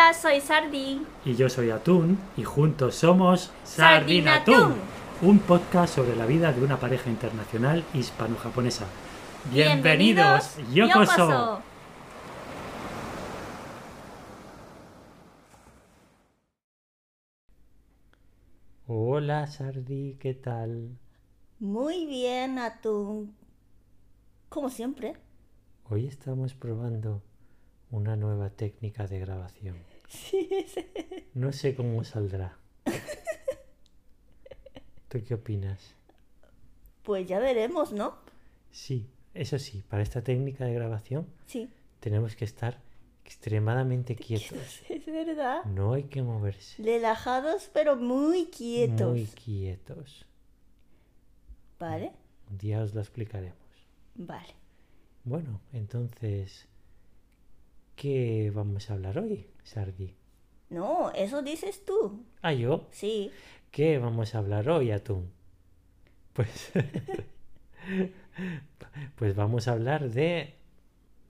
Hola, 0.00 0.14
soy 0.14 0.40
Sardi. 0.40 1.06
Y 1.26 1.34
yo 1.34 1.50
soy 1.50 1.68
Atún 1.68 2.18
y 2.34 2.42
juntos 2.42 2.94
somos 2.94 3.52
Sardinatún, 3.64 4.76
un 5.20 5.38
podcast 5.40 5.94
sobre 5.94 6.16
la 6.16 6.24
vida 6.24 6.54
de 6.54 6.62
una 6.64 6.80
pareja 6.80 7.10
internacional 7.10 7.84
hispano-japonesa. 7.92 8.86
Bienvenidos. 9.52 10.56
Yokoso. 10.72 11.60
Hola 18.86 19.46
Sardi, 19.48 20.16
¿qué 20.18 20.32
tal? 20.32 20.96
Muy 21.58 22.06
bien, 22.06 22.58
Atún. 22.58 23.36
Como 24.48 24.70
siempre. 24.70 25.18
Hoy 25.90 26.06
estamos 26.06 26.54
probando 26.54 27.22
una 27.90 28.16
nueva 28.16 28.48
técnica 28.48 29.06
de 29.06 29.18
grabación. 29.18 29.89
Sí. 30.10 30.48
No 31.34 31.52
sé 31.52 31.74
cómo 31.76 32.02
saldrá. 32.04 32.58
¿Tú 35.08 35.22
qué 35.26 35.34
opinas? 35.34 35.94
Pues 37.02 37.26
ya 37.28 37.38
veremos, 37.38 37.92
¿no? 37.92 38.16
Sí, 38.70 39.08
eso 39.34 39.58
sí, 39.58 39.82
para 39.88 40.02
esta 40.02 40.22
técnica 40.22 40.64
de 40.64 40.74
grabación 40.74 41.26
Sí. 41.46 41.68
tenemos 42.00 42.34
que 42.36 42.44
estar 42.44 42.80
extremadamente 43.24 44.16
quietos. 44.16 44.82
Es 44.88 45.06
verdad. 45.06 45.64
No 45.64 45.92
hay 45.94 46.04
que 46.04 46.22
moverse. 46.22 46.82
Relajados, 46.82 47.70
pero 47.72 47.96
muy 47.96 48.46
quietos. 48.46 49.10
Muy 49.10 49.26
quietos. 49.26 50.26
¿Vale? 51.78 52.12
Un 52.50 52.58
día 52.58 52.82
os 52.82 52.94
lo 52.94 53.00
explicaremos. 53.00 53.56
Vale. 54.16 54.54
Bueno, 55.24 55.60
entonces, 55.72 56.66
¿qué 57.96 58.50
vamos 58.54 58.90
a 58.90 58.94
hablar 58.94 59.18
hoy, 59.18 59.46
Sardi? 59.64 60.14
No, 60.68 61.10
eso 61.12 61.42
dices 61.42 61.84
tú. 61.84 62.24
Ah, 62.42 62.52
yo. 62.52 62.86
Sí. 62.90 63.30
¿Qué 63.70 63.98
vamos 63.98 64.34
a 64.34 64.38
hablar 64.38 64.68
hoy, 64.68 64.92
Atún? 64.92 65.32
Pues, 66.32 66.72
pues 69.16 69.34
vamos 69.34 69.68
a 69.68 69.72
hablar 69.72 70.10
de 70.10 70.54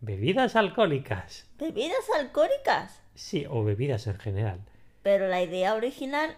bebidas 0.00 0.56
alcohólicas. 0.56 1.48
Bebidas 1.58 2.05
alcohólicas. 2.18 3.02
Sí, 3.14 3.46
o 3.48 3.64
bebidas 3.64 4.06
en 4.06 4.18
general. 4.18 4.60
Pero 5.02 5.28
la 5.28 5.42
idea 5.42 5.74
original 5.74 6.36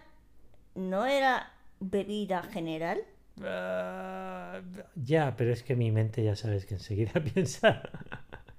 no 0.75 1.05
era 1.05 1.53
bebida 1.79 2.43
general. 2.43 3.01
Ah, 3.41 4.61
ya, 4.95 5.35
pero 5.35 5.51
es 5.51 5.63
que 5.63 5.75
mi 5.75 5.91
mente 5.91 6.23
ya 6.23 6.35
sabes 6.35 6.65
que 6.65 6.75
enseguida 6.75 7.21
piensa 7.33 7.89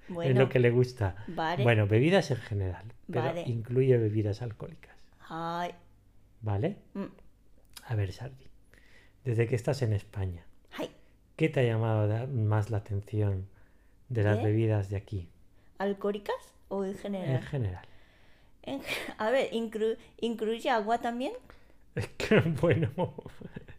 en 0.09 0.37
lo 0.37 0.49
que 0.49 0.59
le 0.59 0.71
gusta. 0.71 1.15
vale. 1.27 1.63
Bueno, 1.63 1.87
bebidas 1.87 2.31
en 2.31 2.37
general, 2.37 2.85
pero 3.11 3.25
Vale. 3.25 3.43
incluye 3.47 3.97
bebidas 3.97 4.41
alcohólicas. 4.41 4.95
Ay. 5.29 5.71
¿Vale? 6.41 6.77
Mm. 6.93 7.05
A 7.87 7.95
ver, 7.95 8.11
Sardi, 8.11 8.45
desde 9.23 9.47
que 9.47 9.55
estás 9.55 9.81
en 9.81 9.93
España, 9.93 10.45
Ay. 10.77 10.89
¿qué 11.35 11.49
te 11.49 11.59
ha 11.59 11.63
llamado 11.63 12.27
más 12.27 12.69
la 12.69 12.77
atención 12.77 13.47
de 14.09 14.23
las 14.23 14.41
bebidas 14.41 14.89
de 14.89 14.97
aquí? 14.97 15.29
¿Alcohólicas 15.77 16.35
o 16.69 16.83
en 16.83 16.91
En 16.91 16.97
general? 16.97 17.43
general. 17.43 17.85
En- 18.63 18.81
a 19.17 19.29
ver, 19.29 19.51
inclu- 19.51 19.97
¿incluye 20.19 20.69
agua 20.69 20.99
también? 20.99 21.33
Bueno, 22.61 22.91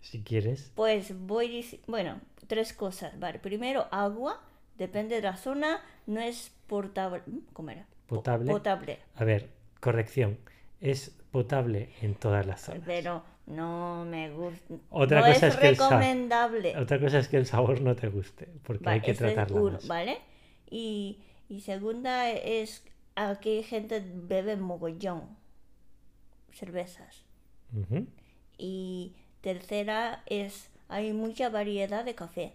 si 0.00 0.22
quieres. 0.22 0.72
Pues 0.74 1.12
voy 1.26 1.66
bueno, 1.86 2.20
tres 2.46 2.72
cosas, 2.72 3.18
vale. 3.18 3.38
Primero, 3.38 3.86
agua, 3.90 4.40
depende 4.78 5.16
de 5.16 5.22
la 5.22 5.36
zona, 5.36 5.80
no 6.06 6.20
es 6.20 6.52
portable. 6.66 7.22
¿Cómo 7.52 7.70
era? 7.70 7.86
Po- 8.06 8.16
Potable. 8.16 8.50
Potable. 8.52 8.98
A 9.16 9.24
ver, 9.24 9.48
corrección. 9.80 10.38
Es 10.80 11.10
potable 11.30 11.90
en 12.02 12.14
todas 12.14 12.46
las 12.46 12.60
zonas. 12.62 12.82
Pero 12.86 13.22
no 13.46 14.04
me 14.04 14.30
gusta. 14.30 14.74
Otra 14.90 15.20
no 15.20 15.26
cosa 15.26 15.46
es, 15.48 15.54
es 15.54 15.60
que 15.60 15.68
el 15.68 15.76
recomendable. 15.76 16.76
Otra 16.76 17.00
cosa 17.00 17.18
es 17.18 17.28
que 17.28 17.36
el 17.36 17.46
sabor 17.46 17.80
no 17.80 17.94
te 17.96 18.08
guste, 18.08 18.48
porque 18.62 18.84
Vale, 18.84 18.94
hay 18.96 19.14
que 19.14 19.52
uno, 19.52 19.72
más. 19.72 19.86
¿vale? 19.88 20.18
Y, 20.70 21.20
y 21.48 21.60
segunda 21.60 22.30
es 22.30 22.84
aquí 23.14 23.62
gente 23.62 24.02
bebe 24.04 24.56
mogollón 24.56 25.22
cervezas. 26.52 27.24
Y 28.58 29.14
tercera 29.40 30.22
es, 30.26 30.70
hay 30.88 31.12
mucha 31.12 31.50
variedad 31.50 32.04
de 32.04 32.14
café. 32.14 32.52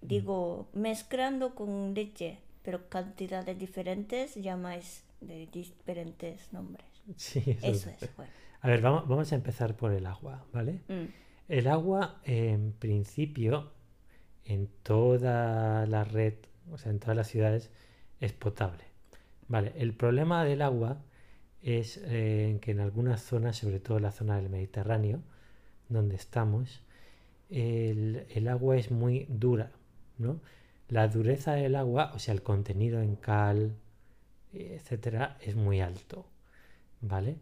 Digo, 0.00 0.68
mezclando 0.72 1.54
con 1.54 1.94
leche, 1.94 2.38
pero 2.64 2.88
cantidades 2.88 3.56
diferentes 3.58 4.34
llamáis 4.36 5.04
de 5.20 5.46
diferentes 5.46 6.52
nombres. 6.52 6.86
Sí, 7.16 7.42
eso, 7.46 7.66
Eso 7.68 7.90
es. 7.90 8.02
es, 8.02 8.16
bueno. 8.16 8.32
A 8.62 8.68
ver, 8.68 8.80
vamos, 8.80 9.06
vamos 9.08 9.30
a 9.32 9.36
empezar 9.36 9.76
por 9.76 9.92
el 9.92 10.06
agua, 10.06 10.46
¿vale? 10.52 10.80
Mm, 10.88 11.04
El 11.48 11.66
agua, 11.68 12.20
en 12.24 12.72
principio, 12.72 13.72
en 14.46 14.68
toda 14.82 15.86
la 15.86 16.04
red, 16.04 16.34
o 16.72 16.78
sea, 16.78 16.90
en 16.92 16.98
todas 17.00 17.16
las 17.16 17.28
ciudades, 17.28 17.70
es 18.20 18.32
potable. 18.32 18.84
Vale, 19.48 19.72
el 19.76 19.94
problema 19.94 20.44
del 20.44 20.62
agua 20.62 21.02
es 21.62 22.00
eh, 22.04 22.58
que 22.62 22.70
en 22.72 22.80
algunas 22.80 23.22
zonas, 23.22 23.56
sobre 23.58 23.80
todo 23.80 23.98
la 24.00 24.12
zona 24.12 24.36
del 24.36 24.48
Mediterráneo, 24.48 25.22
donde 25.90 26.16
estamos, 26.16 26.82
el, 27.50 28.26
el 28.30 28.48
agua 28.48 28.76
es 28.78 28.90
muy 28.90 29.26
dura, 29.28 29.72
¿no? 30.18 30.40
La 30.88 31.08
dureza 31.08 31.52
del 31.54 31.76
agua, 31.76 32.12
o 32.14 32.18
sea, 32.18 32.32
el 32.34 32.42
contenido 32.42 33.00
en 33.02 33.16
cal, 33.16 33.76
etcétera, 34.52 35.38
es 35.42 35.56
muy 35.56 35.80
alto, 35.80 36.26
¿vale? 37.00 37.36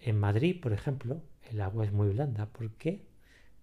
En 0.00 0.18
Madrid, 0.20 0.60
por 0.62 0.72
ejemplo, 0.72 1.20
el 1.50 1.60
agua 1.60 1.84
es 1.86 1.92
muy 1.92 2.08
blanda. 2.10 2.46
¿Por 2.46 2.70
qué? 2.72 3.02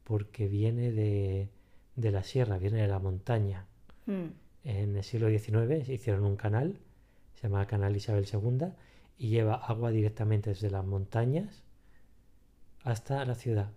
Porque 0.04 0.48
viene 0.48 0.92
de, 0.92 1.50
de 1.96 2.12
la 2.12 2.24
sierra, 2.24 2.58
viene 2.60 2.82
de 2.82 2.88
la 2.90 3.00
montaña. 3.00 3.68
mm, 4.08 4.32
En 4.64 4.96
el 4.96 5.04
siglo 5.04 5.28
XIX 5.30 5.86
se 5.86 5.94
hicieron 5.94 6.26
un 6.26 6.36
canal, 6.38 6.80
se 7.36 7.44
llama 7.44 7.68
Canal 7.68 7.96
Isabel 7.96 8.26
II, 8.26 8.74
y 9.20 9.30
lleva 9.30 9.56
agua 9.56 9.92
directamente 9.92 10.50
desde 10.52 10.70
las 10.72 10.86
montañas 10.86 11.64
hasta 12.84 13.26
la 13.26 13.36
ciudad. 13.36 13.70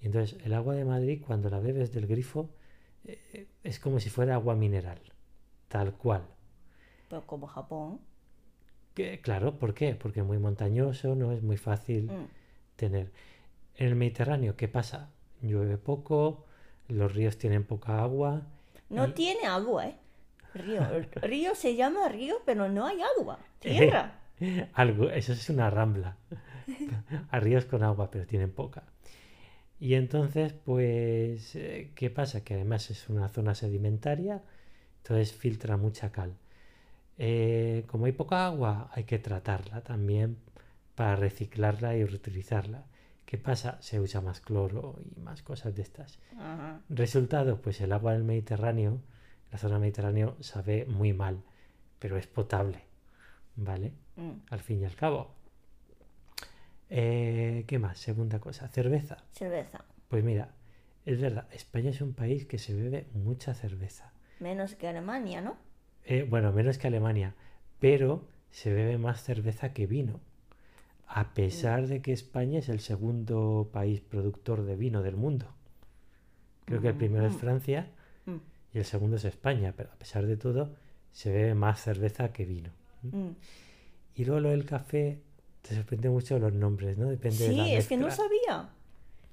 Y 0.00 0.06
entonces 0.06 0.38
el 0.44 0.54
agua 0.54 0.74
de 0.74 0.84
Madrid, 0.84 1.22
cuando 1.26 1.50
la 1.50 1.60
bebes 1.60 1.92
del 1.92 2.06
grifo, 2.06 2.50
es 3.64 3.78
como 3.80 4.00
si 4.00 4.10
fuera 4.10 4.34
agua 4.34 4.54
mineral, 4.54 5.00
tal 5.68 5.92
cual. 5.94 6.22
Pero 7.08 7.26
como 7.26 7.46
Japón. 7.46 8.00
Que, 8.94 9.20
claro, 9.20 9.58
¿por 9.58 9.74
qué? 9.74 9.94
Porque 9.94 10.20
es 10.20 10.26
muy 10.26 10.38
montañoso, 10.38 11.14
no 11.14 11.32
es 11.32 11.42
muy 11.42 11.56
fácil 11.56 12.04
mm, 12.06 12.26
tener. 12.76 13.10
En 13.76 13.88
el 13.88 13.94
Mediterráneo, 13.94 14.56
¿qué 14.56 14.68
pasa? 14.68 15.10
Llueve 15.40 15.78
poco, 15.78 16.44
los 16.88 17.14
ríos 17.14 17.38
tienen 17.38 17.64
poca 17.64 18.02
agua. 18.02 18.42
No 18.88 19.08
y- 19.08 19.12
tiene 19.12 19.46
agua, 19.46 19.86
¿eh? 19.88 19.96
Río. 20.54 20.82
Río 21.22 21.54
se 21.54 21.76
llama 21.76 22.08
río, 22.08 22.36
pero 22.44 22.68
no 22.68 22.86
hay 22.86 22.98
agua. 23.18 23.38
Tierra. 23.60 24.18
Algo, 24.74 25.10
eso 25.10 25.32
es 25.32 25.48
una 25.50 25.70
rambla. 25.70 26.16
A 27.30 27.40
ríos 27.40 27.64
con 27.64 27.82
agua, 27.82 28.10
pero 28.10 28.26
tienen 28.26 28.50
poca. 28.52 28.82
Y 29.80 29.94
entonces, 29.94 30.52
pues, 30.52 31.54
eh, 31.54 31.92
¿qué 31.94 32.10
pasa? 32.10 32.42
Que 32.42 32.54
además 32.54 32.90
es 32.90 33.08
una 33.08 33.28
zona 33.28 33.54
sedimentaria, 33.54 34.42
entonces 34.98 35.32
filtra 35.32 35.76
mucha 35.76 36.10
cal. 36.10 36.34
Eh, 37.18 37.84
como 37.86 38.06
hay 38.06 38.12
poca 38.12 38.46
agua, 38.46 38.90
hay 38.92 39.04
que 39.04 39.18
tratarla 39.18 39.82
también 39.82 40.38
para 40.94 41.16
reciclarla 41.16 41.96
y 41.96 42.04
reutilizarla. 42.04 42.84
¿Qué 43.24 43.38
pasa? 43.38 43.76
Se 43.80 44.00
usa 44.00 44.20
más 44.20 44.40
cloro 44.40 44.98
y 45.04 45.20
más 45.20 45.42
cosas 45.42 45.74
de 45.76 45.82
estas. 45.82 46.18
Ajá. 46.38 46.80
Resultado, 46.88 47.60
pues 47.60 47.80
el 47.80 47.92
agua 47.92 48.14
del 48.14 48.24
Mediterráneo, 48.24 49.00
la 49.52 49.58
zona 49.58 49.78
mediterránea, 49.78 50.32
sabe 50.40 50.86
muy 50.86 51.12
mal, 51.12 51.42
pero 51.98 52.16
es 52.16 52.26
potable, 52.26 52.82
¿vale? 53.56 53.92
mm. 54.16 54.30
Al 54.50 54.60
fin 54.60 54.80
y 54.80 54.84
al 54.84 54.94
cabo. 54.94 55.34
Eh, 56.90 57.64
¿Qué 57.66 57.78
más? 57.78 57.98
Segunda 57.98 58.38
cosa, 58.38 58.68
cerveza. 58.68 59.18
Cerveza. 59.32 59.84
Pues 60.08 60.24
mira, 60.24 60.50
es 61.04 61.20
verdad, 61.20 61.46
España 61.52 61.90
es 61.90 62.00
un 62.00 62.14
país 62.14 62.46
que 62.46 62.58
se 62.58 62.74
bebe 62.74 63.06
mucha 63.14 63.54
cerveza. 63.54 64.12
Menos 64.40 64.74
que 64.74 64.88
Alemania, 64.88 65.40
¿no? 65.40 65.56
Eh, 66.04 66.26
bueno, 66.28 66.52
menos 66.52 66.78
que 66.78 66.86
Alemania, 66.86 67.34
pero 67.80 68.26
se 68.50 68.72
bebe 68.72 68.96
más 68.98 69.22
cerveza 69.22 69.72
que 69.74 69.86
vino. 69.86 70.20
A 71.06 71.32
pesar 71.34 71.86
de 71.86 72.00
que 72.02 72.12
España 72.12 72.58
es 72.58 72.68
el 72.68 72.80
segundo 72.80 73.70
país 73.72 74.00
productor 74.00 74.64
de 74.64 74.76
vino 74.76 75.02
del 75.02 75.16
mundo. 75.16 75.54
Creo 76.66 76.80
que 76.82 76.88
el 76.88 76.94
primero 76.96 77.26
es 77.26 77.34
Mm. 77.34 77.38
Francia 77.38 77.90
Mm, 78.26 78.36
y 78.74 78.78
el 78.78 78.84
segundo 78.84 79.16
es 79.16 79.24
España, 79.24 79.72
pero 79.74 79.90
a 79.90 79.96
pesar 79.96 80.26
de 80.26 80.36
todo 80.36 80.74
se 81.12 81.32
bebe 81.32 81.54
más 81.54 81.82
cerveza 81.82 82.30
que 82.32 82.44
vino. 82.44 82.70
mm. 83.02 83.28
Y 84.16 84.24
luego 84.26 84.40
lo 84.40 84.50
del 84.50 84.64
café, 84.66 85.22
te 85.62 85.74
sorprende 85.74 86.08
mucho 86.10 86.38
los 86.38 86.52
nombres, 86.52 86.98
¿no? 86.98 87.08
Depende 87.08 87.48
de 87.48 87.52
la 87.52 87.64
Sí, 87.64 87.74
es 87.74 87.88
que 87.88 87.96
no 87.96 88.10
sabía. 88.10 88.70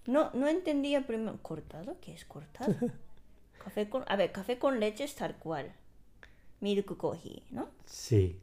No, 0.07 0.31
no 0.33 0.47
entendía 0.47 1.05
primero. 1.07 1.37
¿Cortado? 1.41 1.97
¿Qué 2.01 2.13
es 2.13 2.25
cortado? 2.25 2.73
café 3.63 3.89
con, 3.89 4.03
a 4.07 4.15
ver, 4.15 4.31
café 4.31 4.59
con 4.59 4.79
leche 4.79 5.03
es 5.05 5.15
tal 5.15 5.35
cual. 5.37 5.73
Milk 6.61 6.97
coffee, 6.97 7.43
¿no? 7.51 7.69
Sí, 7.85 8.39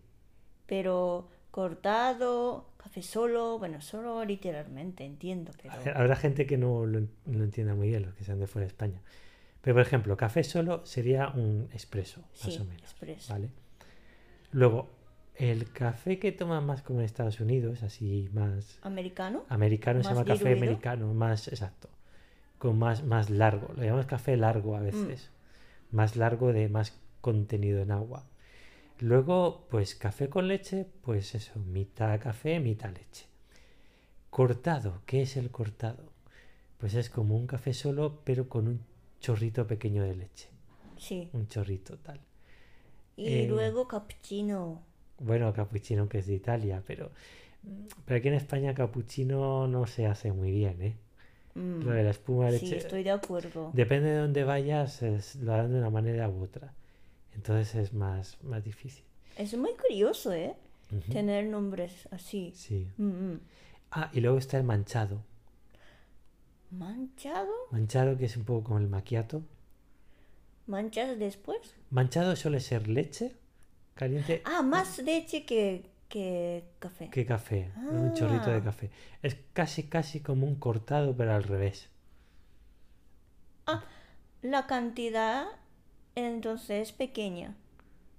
Pero 0.67 1.29
cortado, 1.51 2.67
café 2.79 3.03
solo, 3.03 3.59
bueno, 3.59 3.81
solo 3.81 4.25
literalmente, 4.25 5.05
entiendo, 5.05 5.53
pero... 5.61 5.75
Habrá 5.95 6.17
gente 6.17 6.47
que 6.47 6.57
no 6.57 6.87
lo, 6.87 7.01
no 7.27 7.45
entienda 7.45 7.75
muy 7.75 7.89
bien, 7.89 8.03
los 8.03 8.15
que 8.15 8.25
sean 8.25 8.41
de 8.41 8.47
fuera 8.47 8.65
de 8.65 8.69
España. 8.69 9.01
Pero, 9.61 9.75
por 9.75 9.83
ejemplo, 9.83 10.17
café 10.17 10.45
solo 10.45 10.85
sería 10.87 11.29
un 11.31 11.69
expreso, 11.73 12.23
más 12.45 12.55
Sí, 12.55 12.59
o 12.61 12.65
menos. 12.65 12.83
expreso. 12.83 13.33
¿Vale? 13.33 13.51
Luego, 14.53 14.91
el 15.51 15.71
café 15.73 16.19
que 16.19 16.33
toman 16.33 16.65
más 16.67 16.83
como 16.83 17.01
en 17.01 17.05
Estados 17.07 17.41
Unidos, 17.41 17.83
así 17.83 18.29
más 18.33 18.79
¿Americano? 18.83 19.45
americano, 19.49 20.03
se 20.03 20.09
llama 20.11 20.25
café 20.25 20.53
americano, 20.53 21.13
más 21.15 21.49
exacto, 21.49 21.89
con 22.59 22.79
más, 22.79 23.03
más 23.05 23.29
largo. 23.31 23.73
Lo 23.77 23.83
llamamos 23.83 24.07
café 24.07 24.37
largo 24.37 24.77
a 24.77 24.81
Mm. 24.81 24.85
veces. 24.85 25.31
Más 25.91 26.17
largo 26.17 26.53
de 26.53 26.69
más 26.69 26.99
contenido 27.21 27.83
en 27.83 27.91
agua. 27.91 28.25
Luego, 29.01 29.67
pues 29.71 29.95
café 29.95 30.29
con 30.29 30.47
leche, 30.49 30.87
pues 31.03 31.35
eso, 31.35 31.59
mitad 31.59 32.19
café, 32.21 32.61
mitad 32.61 32.91
leche. 32.91 33.27
Cortado, 34.31 35.03
¿qué 35.07 35.23
es 35.23 35.37
el 35.37 35.51
cortado? 35.51 36.05
Pues 36.79 36.95
es 36.95 37.11
como 37.11 37.37
un 37.37 37.47
café 37.47 37.75
solo, 37.75 38.21
pero 38.25 38.49
con 38.49 38.67
un 38.69 38.81
chorrito 39.21 39.67
pequeño 39.67 40.03
de 40.05 40.17
leche. 40.17 40.49
Sí. 40.97 41.29
Un 41.33 41.47
chorrito 41.49 41.99
tal. 41.99 42.21
Y 43.17 43.27
Eh, 43.43 43.47
luego 43.49 43.87
cappuccino. 43.89 44.83
Bueno, 45.19 45.53
cappuccino 45.53 46.09
que 46.09 46.19
es 46.19 46.27
de 46.27 46.35
Italia, 46.35 46.83
pero, 46.87 47.11
pero 48.05 48.19
aquí 48.19 48.29
en 48.29 48.35
España 48.35 48.75
cappuccino 48.75 49.67
no 49.69 49.87
se 49.87 50.07
hace 50.07 50.33
muy 50.33 50.51
bien, 50.51 50.83
¿eh? 50.83 50.97
Mm, 51.55 51.83
Lo 51.83 51.91
de 51.93 52.03
la 52.03 52.11
espuma 52.11 52.51
de 52.51 52.59
Sí, 52.59 52.67
leche. 52.67 52.79
estoy 52.79 53.03
de 53.05 53.11
acuerdo. 53.11 53.71
Depende 53.75 54.09
de 54.11 54.17
dónde 54.19 54.45
vayas, 54.45 55.03
es- 55.03 55.37
lo 55.37 55.53
harán 55.53 55.73
de 55.73 55.79
una 55.79 55.91
manera 55.91 56.29
u 56.29 56.43
otra. 56.43 56.73
Entonces 57.35 57.75
es 57.77 57.93
más, 57.93 58.37
más 58.43 58.65
difícil. 58.65 59.05
Es 59.37 59.57
muy 59.57 59.73
curioso, 59.75 60.33
¿eh? 60.33 60.55
Tener 61.11 61.47
nombres 61.47 62.07
así. 62.11 62.53
Sí. 62.55 62.87
Mm, 62.99 63.05
mm. 63.33 63.41
Ah, 63.93 64.11
y 64.13 64.21
luego 64.21 64.39
está 64.39 64.59
el 64.59 64.65
manchado. 64.65 65.23
¿Manchado? 66.71 67.51
Manchado 67.71 68.17
que 68.17 68.25
es 68.27 68.37
un 68.37 68.45
poco 68.45 68.65
como 68.65 68.79
el 68.79 68.89
macchiato. 68.89 69.43
¿Manchas 70.67 71.19
después? 71.19 71.75
Manchado 71.91 72.35
suele 72.37 72.61
ser 72.61 72.89
leche 72.89 73.35
caliente 74.03 74.43
Ah, 74.45 74.63
más 74.63 74.99
leche 74.99 75.45
que, 75.45 75.91
que 76.09 76.65
café. 76.79 77.09
que 77.11 77.25
café, 77.25 77.71
un 77.77 78.13
chorrito 78.15 78.51
de 78.51 78.57
Ah. 78.59 78.65
café. 78.65 78.91
Es 79.23 79.37
casi, 79.53 79.85
casi 79.85 80.21
como 80.21 80.47
un 80.47 80.57
cortado, 80.57 81.17
pero 81.17 81.33
al 81.35 81.45
revés. 81.45 81.89
La 84.43 84.67
cantidad 84.67 85.47
entonces 86.17 86.89
es 86.89 86.93
pequeña. 86.93 87.55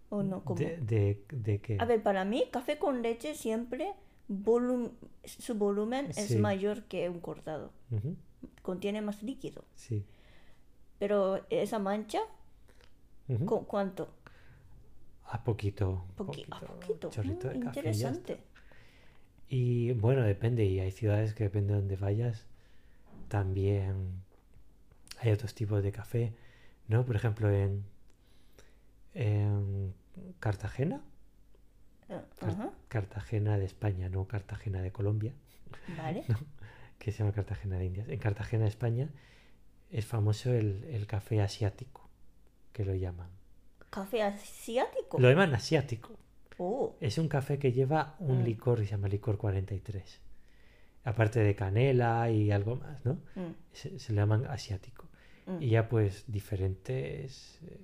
¿O 0.10 0.24
no? 0.24 0.44
¿Cómo? 0.46 0.58
De, 0.60 0.78
de, 0.78 1.22
de 1.32 1.60
que... 1.60 1.78
A 1.82 1.86
ver, 1.86 2.02
para 2.02 2.24
mí, 2.24 2.46
café 2.52 2.78
con 2.78 3.02
leche 3.02 3.36
siempre 3.36 3.92
volum- 4.30 4.92
su 5.26 5.56
volumen 5.56 6.12
es 6.16 6.38
mayor 6.40 6.84
que 6.84 7.10
un 7.10 7.20
cortado. 7.20 7.72
Contiene 8.62 9.02
más 9.02 9.22
líquido. 9.24 9.64
sí. 9.76 10.04
Pero 11.00 11.42
esa 11.50 11.80
mancha, 11.80 12.20
ujú. 13.28 13.46
¿cu- 13.46 13.66
¿cuánto? 13.68 14.08
A 15.36 15.44
poquito. 15.44 16.06
Poqui- 16.16 16.46
a 16.52 16.60
poquito, 16.60 17.10
poquito. 17.10 17.48
Mm, 17.48 17.60
café 17.60 17.80
interesante. 17.80 18.34
Y 19.50 19.92
bueno, 19.94 20.22
depende, 20.22 20.64
y 20.66 20.80
hay 20.80 20.92
ciudades 20.92 21.34
que 21.34 21.44
depende 21.46 21.74
de 21.74 21.80
donde 21.80 21.96
vayas, 21.96 22.46
también 23.30 24.22
hay 25.20 25.32
otros 25.32 25.54
tipos 25.56 25.82
de 25.84 25.92
café, 25.92 26.34
¿no? 26.88 27.04
Por 27.06 27.16
ejemplo, 27.16 27.50
en, 27.52 27.84
en 29.14 29.94
Cartagena, 30.40 31.02
Ah, 32.10 32.22
Car- 32.40 32.72
Cartagena 32.90 33.58
de 33.58 33.66
España, 33.66 34.10
no 34.10 34.28
Cartagena 34.28 34.82
de 34.82 34.92
Colombia, 34.92 35.34
Vale. 35.98 36.26
que 37.00 37.12
se 37.12 37.20
llama 37.20 37.32
Cartagena 37.32 37.78
de 37.80 37.86
Indias. 37.86 38.08
En 38.10 38.20
Cartagena 38.20 38.64
de 38.64 38.70
España 38.70 39.10
es 39.90 40.06
famoso 40.06 40.52
el, 40.54 40.84
el 40.86 41.08
café 41.08 41.42
asiático, 41.42 42.08
que 42.72 42.86
lo 42.86 42.94
llaman. 42.94 43.30
¿Café 43.94 44.24
asiático? 44.24 45.19
Lo 45.19 45.30
llaman 45.30 45.54
asiático. 45.54 46.18
Oh, 46.57 46.95
Es 47.00 47.18
un 47.18 47.28
café 47.28 47.60
que 47.60 47.72
lleva 47.72 48.16
un 48.19 48.42
Mm. 48.42 48.44
licor 48.45 48.80
y 48.80 48.86
se 48.86 48.92
llama 48.92 49.07
licor 49.07 49.38
43. 49.38 50.19
Aparte 51.04 51.40
de 51.42 51.56
canela 51.56 52.30
y 52.31 52.51
algo 52.51 52.75
más, 52.78 53.04
¿no? 53.06 53.13
mm, 53.36 53.51
Se, 53.74 54.00
se 54.00 54.13
le 54.13 54.22
llaman 54.22 54.45
asiático. 54.48 55.07
mm. 55.45 55.62
Y 55.62 55.69
ya 55.69 55.90
pues 55.90 56.24
diferentes, 56.28 57.60
eh, 57.63 57.80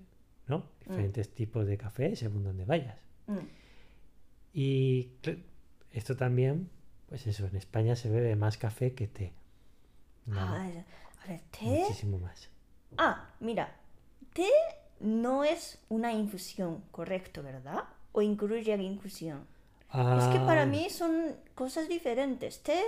¿no? 0.48 0.64
Diferentes 0.88 1.34
tipos 1.36 1.68
de 1.68 1.78
café 1.78 2.16
según 2.16 2.44
donde 2.44 2.66
vayas. 2.66 2.98
Y 4.54 5.12
esto 5.92 6.16
también, 6.16 6.70
pues 7.08 7.28
eso, 7.28 7.46
en 7.46 7.56
España 7.56 7.96
se 7.96 8.10
bebe 8.10 8.36
más 8.36 8.58
café 8.58 8.94
que 8.94 9.08
té. 9.08 9.34
No, 10.26 10.40
Ah, 10.42 10.66
a 11.24 11.28
ver, 11.28 11.42
té. 11.52 11.66
muchísimo 11.66 12.18
más. 12.20 12.50
Ah, 12.98 13.30
mira, 13.40 13.76
té 14.34 14.48
no 15.00 15.44
es 15.44 15.80
una 15.90 16.14
infusión, 16.14 16.84
correcto, 16.92 17.44
¿verdad? 17.44 17.84
O 18.12 18.22
incluye 18.22 18.76
la 18.76 18.84
infusión. 18.84 19.46
Es 19.92 20.26
que 20.28 20.40
para 20.40 20.64
Ah, 20.64 20.66
mí 20.68 20.90
son 20.90 21.36
cosas 21.56 21.88
diferentes. 21.90 22.62
Té 22.62 22.80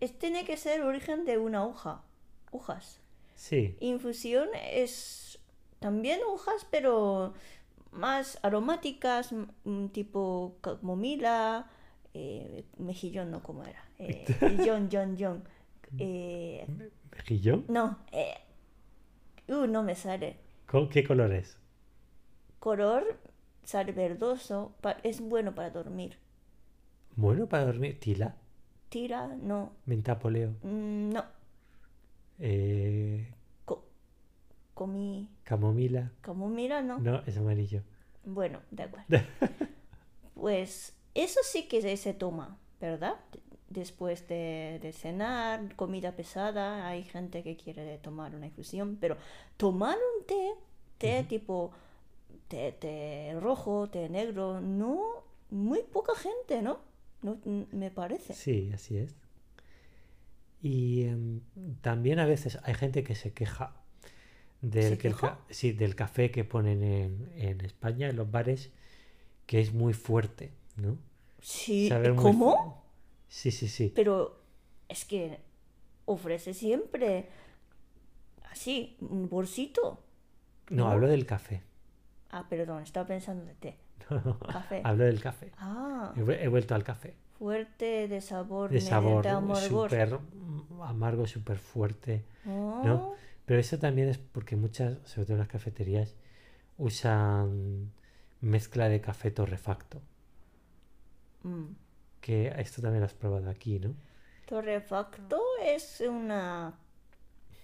es, 0.00 0.18
tiene 0.18 0.44
que 0.44 0.56
ser 0.56 0.82
origen 0.82 1.24
de 1.24 1.38
una 1.38 1.64
hoja, 1.64 2.02
hojas. 2.50 2.98
Sí, 3.34 3.76
Infusión 3.80 4.48
es 4.70 5.38
también 5.78 6.20
hojas, 6.28 6.66
pero 6.70 7.32
más 7.92 8.38
aromáticas, 8.42 9.30
tipo 9.92 10.56
camomila, 10.60 11.70
eh, 12.12 12.64
mejillón, 12.76 13.30
no 13.30 13.42
como 13.42 13.64
era. 13.64 13.82
Eh, 13.98 14.24
John, 14.64 14.88
John, 14.92 15.16
John. 15.18 15.44
Eh, 15.98 16.66
mejillón. 17.16 17.64
no, 17.68 17.98
eh, 18.12 18.34
uh, 19.48 19.66
no 19.66 19.82
me 19.82 19.94
sale. 19.94 20.36
¿Con 20.70 20.88
qué 20.88 21.04
color 21.04 21.32
es? 21.34 21.58
Color 22.60 23.18
sale 23.64 23.90
verdoso, 23.92 24.72
es 25.02 25.20
bueno 25.20 25.54
para 25.54 25.70
dormir. 25.70 26.16
Bueno, 27.16 27.46
para 27.48 27.66
dormir. 27.66 27.98
Tila, 28.00 28.34
Tira, 28.88 29.26
no, 29.28 29.72
mentapoleo, 29.86 30.50
mm, 30.62 31.10
no, 31.12 31.24
eh, 32.38 33.26
co- 33.64 33.84
comí, 34.74 35.28
camomila. 35.44 36.10
camomila, 36.20 36.82
no. 36.82 36.98
No, 36.98 37.22
es 37.26 37.36
amarillo. 37.36 37.82
Bueno, 38.24 38.60
da 38.70 38.84
igual. 38.86 39.04
Pues 40.34 40.94
eso 41.14 41.40
sí 41.44 41.68
que 41.68 41.96
se 41.96 42.14
toma, 42.14 42.58
¿verdad? 42.80 43.16
Después 43.70 44.26
de, 44.26 44.80
de 44.82 44.92
cenar, 44.92 45.76
comida 45.76 46.12
pesada, 46.16 46.88
hay 46.88 47.04
gente 47.04 47.42
que 47.42 47.56
quiere 47.56 47.98
tomar 47.98 48.34
una 48.34 48.46
infusión, 48.46 48.98
pero 49.00 49.16
tomar 49.56 49.96
un 49.96 50.26
té, 50.26 50.54
té 50.98 51.24
tipo 51.28 51.70
té, 52.50 52.72
té 52.72 53.38
rojo, 53.40 53.86
té 53.88 54.08
negro, 54.08 54.60
no, 54.60 55.22
muy 55.50 55.82
poca 55.82 56.14
gente, 56.16 56.62
¿no? 56.62 56.80
No, 57.22 57.38
me 57.72 57.90
parece. 57.90 58.34
Sí, 58.34 58.70
así 58.74 58.96
es. 58.98 59.14
Y 60.62 61.04
em, 61.04 61.40
también 61.80 62.18
a 62.18 62.26
veces 62.26 62.58
hay 62.64 62.74
gente 62.74 63.04
que 63.04 63.14
se 63.14 63.32
queja 63.32 63.76
del, 64.62 64.90
¿Se 64.90 64.98
que 64.98 65.08
queja? 65.08 65.38
sí, 65.48 65.72
del 65.72 65.94
café 65.94 66.30
que 66.30 66.44
ponen 66.44 66.82
en, 66.82 67.32
en 67.36 67.60
España, 67.62 68.08
en 68.08 68.16
los 68.16 68.30
bares, 68.30 68.70
que 69.46 69.60
es 69.60 69.72
muy 69.72 69.94
fuerte, 69.94 70.50
¿no? 70.76 70.98
Sí, 71.40 71.90
¿cómo? 72.16 72.79
Sí, 73.30 73.50
sí, 73.52 73.68
sí. 73.68 73.92
Pero 73.94 74.40
es 74.88 75.04
que 75.06 75.38
ofrece 76.04 76.52
siempre 76.52 77.28
así, 78.50 78.96
un 79.00 79.28
bolsito. 79.28 80.02
No, 80.68 80.84
¿no? 80.84 80.90
hablo 80.90 81.06
del 81.08 81.24
café. 81.26 81.62
Ah, 82.30 82.46
perdón, 82.48 82.82
estaba 82.82 83.06
pensando 83.06 83.44
de 83.44 83.54
té. 83.54 83.76
Café. 84.52 84.80
Hablo 84.84 85.04
del 85.04 85.20
café. 85.20 85.52
Ah, 85.58 86.12
He, 86.16 86.22
vu- 86.22 86.32
he 86.32 86.48
vuelto 86.48 86.74
al 86.74 86.82
café. 86.84 87.14
fuerte 87.38 88.08
de 88.08 88.20
sabor, 88.20 88.70
De 88.70 88.80
sabor 88.80 89.24
súper 89.24 90.18
amargo, 90.82 91.26
súper 91.26 91.58
fuerte. 91.58 92.24
Oh, 92.46 92.82
¿no? 92.84 93.14
Pero 93.46 93.60
eso 93.60 93.78
también 93.78 94.08
es 94.08 94.18
porque 94.18 94.56
muchas, 94.56 94.98
sobre 95.04 95.26
todo 95.26 95.34
en 95.34 95.38
las 95.40 95.48
cafeterías, 95.48 96.14
usan 96.78 97.92
mezcla 98.40 98.88
de 98.88 99.00
café 99.00 99.30
torrefacto. 99.30 100.00
mm. 101.44 101.64
Que 102.20 102.52
esto 102.58 102.82
también 102.82 103.00
lo 103.00 103.06
has 103.06 103.14
probado 103.14 103.48
aquí, 103.50 103.78
¿no? 103.78 103.94
Torrefacto 104.46 105.40
es 105.64 106.00
una 106.06 106.74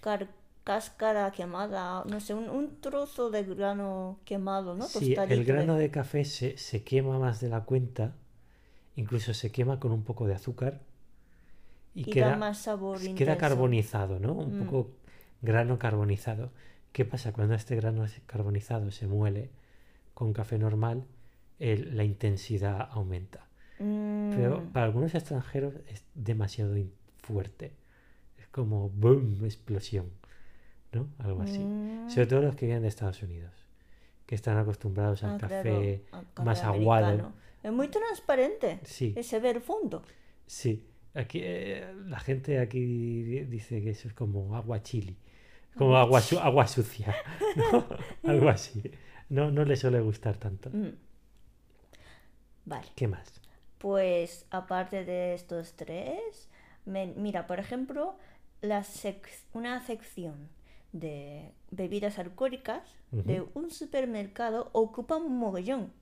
car- 0.00 0.28
cáscara 0.64 1.30
quemada, 1.32 2.04
no 2.06 2.20
sé, 2.20 2.34
un, 2.34 2.48
un 2.50 2.80
trozo 2.80 3.30
de 3.30 3.44
grano 3.44 4.18
quemado, 4.24 4.74
¿no? 4.74 4.86
Sí, 4.88 5.14
el 5.28 5.44
grano 5.44 5.74
de- 5.74 5.82
de 5.82 5.90
café 5.90 6.24
se, 6.24 6.56
se 6.58 6.82
quema 6.84 7.18
más 7.18 7.40
de 7.40 7.48
la 7.50 7.64
cuenta, 7.64 8.14
incluso 8.96 9.34
se 9.34 9.52
quema 9.52 9.80
con 9.80 9.92
un 9.92 10.04
poco 10.04 10.26
de 10.26 10.34
azúcar 10.34 10.80
y, 11.94 12.06
Y 12.06 12.10
queda, 12.10 12.30
da 12.32 12.36
más 12.36 12.58
sabor 12.58 12.98
queda 13.02 13.32
intenso. 13.32 13.38
carbonizado, 13.38 14.18
¿no? 14.20 14.32
Un 14.34 14.52
Mm. 14.52 14.58
poco 14.58 14.90
grano 15.42 15.78
carbonizado. 15.78 16.50
¿Qué 16.92 17.04
pasa? 17.04 17.32
Cuando 17.32 17.54
este 17.54 17.76
grano 17.76 18.04
carbonizado 18.26 18.90
se 18.90 19.06
muele 19.06 19.50
con 20.14 20.32
café 20.32 20.58
normal, 20.58 21.06
el- 21.60 21.96
la 21.96 22.04
intensidad 22.04 22.88
aumenta. 22.92 23.45
Mm, 23.78 24.30
pero 24.36 24.60
Mm. 24.60 24.72
para 24.72 24.86
algunos 24.86 25.14
extranjeros 25.14 25.74
es 25.88 26.04
demasiado 26.14 26.74
fuerte. 27.18 27.72
Es 28.38 28.46
como 28.48 28.88
boom, 28.90 29.44
explosión, 29.44 30.10
¿no? 30.92 31.08
Algo 31.18 31.42
así. 31.42 31.58
Mm. 31.58 32.08
Sobre 32.10 32.26
todo 32.26 32.42
los 32.42 32.56
que 32.56 32.66
vienen 32.66 32.82
de 32.82 32.88
Estados 32.88 33.22
Unidos, 33.22 33.52
que 34.26 34.34
están 34.34 34.56
acostumbrados 34.58 35.22
al 35.24 35.34
Ah, 35.36 35.38
café 35.38 36.02
más 36.42 36.62
aguado. 36.64 37.06
americano. 37.06 37.34
Es 37.62 37.72
muy 37.72 37.88
transparente. 37.88 38.78
Sí, 38.84 39.14
Se 39.22 39.40
ve 39.40 39.50
el 39.50 39.60
fondo. 39.60 40.02
sí. 40.46 40.84
Aquí 41.14 41.40
eh, 41.42 41.94
la 42.08 42.20
gente 42.20 42.58
aquí 42.58 42.78
di- 43.24 43.44
dice 43.44 43.80
que 43.82 43.88
eso 43.90 44.06
es 44.06 44.12
como 44.12 44.54
agua 44.54 44.82
chili, 44.82 45.16
como 45.74 45.96
agua, 45.96 46.20
su- 46.20 46.38
agua 46.38 46.66
sucia, 46.66 47.14
¿no? 47.56 47.86
algo 48.30 48.50
así. 48.50 48.82
No, 49.30 49.50
no 49.50 49.64
le 49.64 49.76
suele 49.76 49.98
gustar 50.02 50.36
tanto. 50.36 50.68
Mm. 50.68 50.90
Vale. 52.66 52.86
¿Qué 52.94 53.08
más? 53.08 53.40
Pues 53.86 54.46
aparte 54.50 55.04
de 55.04 55.32
estos 55.34 55.74
tres, 55.74 56.48
me- 56.86 57.06
mira, 57.14 57.46
por 57.46 57.60
ejemplo, 57.60 58.16
la 58.60 58.80
sec- 58.82 59.28
una 59.52 59.80
sección 59.80 60.48
de 60.90 61.52
bebidas 61.70 62.18
alcohólicas 62.18 62.82
de 63.12 63.46
un 63.54 63.70
supermercado 63.70 64.70
ocupa 64.72 65.14
un 65.18 65.38
mogollón. 65.38 65.92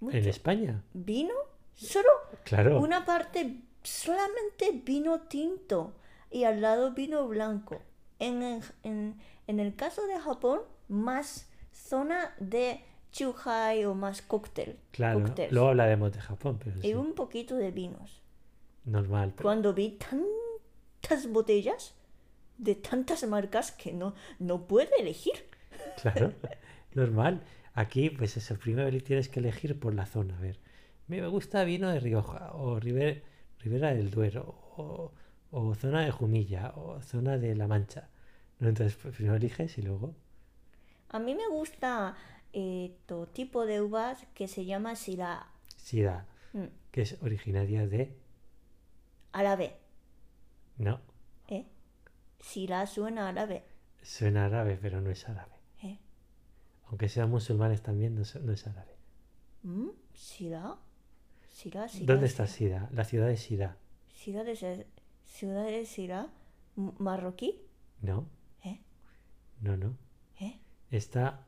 Mucho. 0.00 0.18
¿En 0.18 0.28
España? 0.28 0.82
¿Vino? 0.92 1.32
Solo 1.76 2.10
Claro. 2.44 2.78
una 2.78 3.06
parte, 3.06 3.62
solamente 3.82 4.82
vino 4.84 5.22
tinto 5.22 5.94
y 6.30 6.44
al 6.44 6.60
lado 6.60 6.92
vino 6.92 7.26
blanco. 7.26 7.80
En, 8.18 8.60
en, 8.82 9.18
en 9.46 9.60
el 9.60 9.74
caso 9.76 10.06
de 10.06 10.20
Japón, 10.20 10.60
más 10.88 11.48
zona 11.72 12.34
de 12.38 12.84
chuhai 13.14 13.84
o 13.84 13.94
más 13.94 14.22
cóctel. 14.22 14.76
Claro, 14.90 15.20
cócteles. 15.22 15.52
luego 15.52 15.68
hablaremos 15.68 16.12
de 16.12 16.20
Japón, 16.20 16.58
pero 16.62 16.78
Y 16.80 16.82
sí, 16.82 16.94
un 16.94 17.14
poquito 17.14 17.54
de 17.56 17.70
vinos. 17.70 18.20
normal. 18.84 19.32
pero- 19.36 19.44
Cuando 19.48 19.72
vi 19.72 19.96
tantas 19.98 21.28
botellas 21.30 21.94
de 22.58 22.74
tantas 22.74 23.26
marcas 23.26 23.70
que 23.72 23.92
no, 23.92 24.14
no 24.38 24.66
puedo 24.66 24.90
elegir. 24.98 25.34
Claro, 26.02 26.32
normal. 26.94 27.42
Aquí, 27.74 28.10
pues 28.10 28.36
eso, 28.36 28.56
primero 28.56 28.90
tienes 29.02 29.28
que 29.28 29.38
elegir 29.40 29.78
por 29.78 29.94
la 29.94 30.06
zona. 30.06 30.36
A 30.36 30.40
ver, 30.40 30.58
me 31.06 31.24
gusta 31.28 31.62
vino 31.64 31.88
de 31.90 32.00
Rioja, 32.00 32.50
o 32.54 32.80
Ribe- 32.80 33.22
Ribera 33.60 33.94
del 33.94 34.10
Duero, 34.10 34.42
o, 34.76 35.12
o 35.52 35.74
zona 35.76 36.04
de 36.04 36.10
Jumilla, 36.10 36.72
o 36.76 37.00
zona 37.00 37.38
de 37.38 37.54
La 37.54 37.66
Mancha. 37.68 38.08
¿No? 38.58 38.68
Entonces, 38.68 38.96
pues, 39.00 39.14
primero 39.14 39.36
eliges 39.36 39.78
y 39.78 39.82
luego. 39.82 40.14
A 41.10 41.18
mí 41.20 41.34
me 41.34 41.46
gusta 41.48 42.16
eh, 42.54 42.96
tipo 43.26 43.66
de 43.66 43.82
uvas 43.82 44.26
que 44.34 44.48
se 44.48 44.64
llama 44.64 44.96
Syrah. 44.96 45.48
Sida, 45.76 46.26
Mm, 46.52 46.66
que 46.92 47.02
es 47.02 47.20
originaria 47.22 47.86
de. 47.86 48.16
árabe. 49.32 49.76
No, 50.78 51.00
¿eh? 51.48 51.66
Syrah 52.40 52.86
suena 52.86 53.28
árabe. 53.28 53.64
suena 54.02 54.46
árabe, 54.46 54.78
pero 54.80 55.00
no 55.00 55.10
es 55.10 55.28
árabe. 55.28 55.54
¿eh? 55.82 55.98
Aunque 56.86 57.08
sean 57.08 57.30
musulmanes 57.30 57.82
también, 57.82 58.14
no, 58.14 58.22
es- 58.22 58.36
no 58.36 58.52
es 58.52 58.66
árabe. 58.66 58.94
¿Mm? 59.62 59.88
Syrah, 60.14 60.76
Syrah, 61.48 61.88
¿Dónde 62.02 62.26
está. 62.26 62.46
Sida? 62.46 62.88
La 62.92 63.04
ciudad 63.04 63.26
de 63.28 63.36
Sida. 63.36 63.76
Syrah 64.14 64.44
de, 64.44 64.86
ciudad 65.24 65.64
de 65.64 65.86
m- 66.76 66.92
marroquí. 66.98 67.60
No, 68.02 68.26
¿eh? 68.62 68.80
no, 69.60 69.76
no. 69.76 69.96
¿eh? 70.40 70.60
Está 70.90 71.46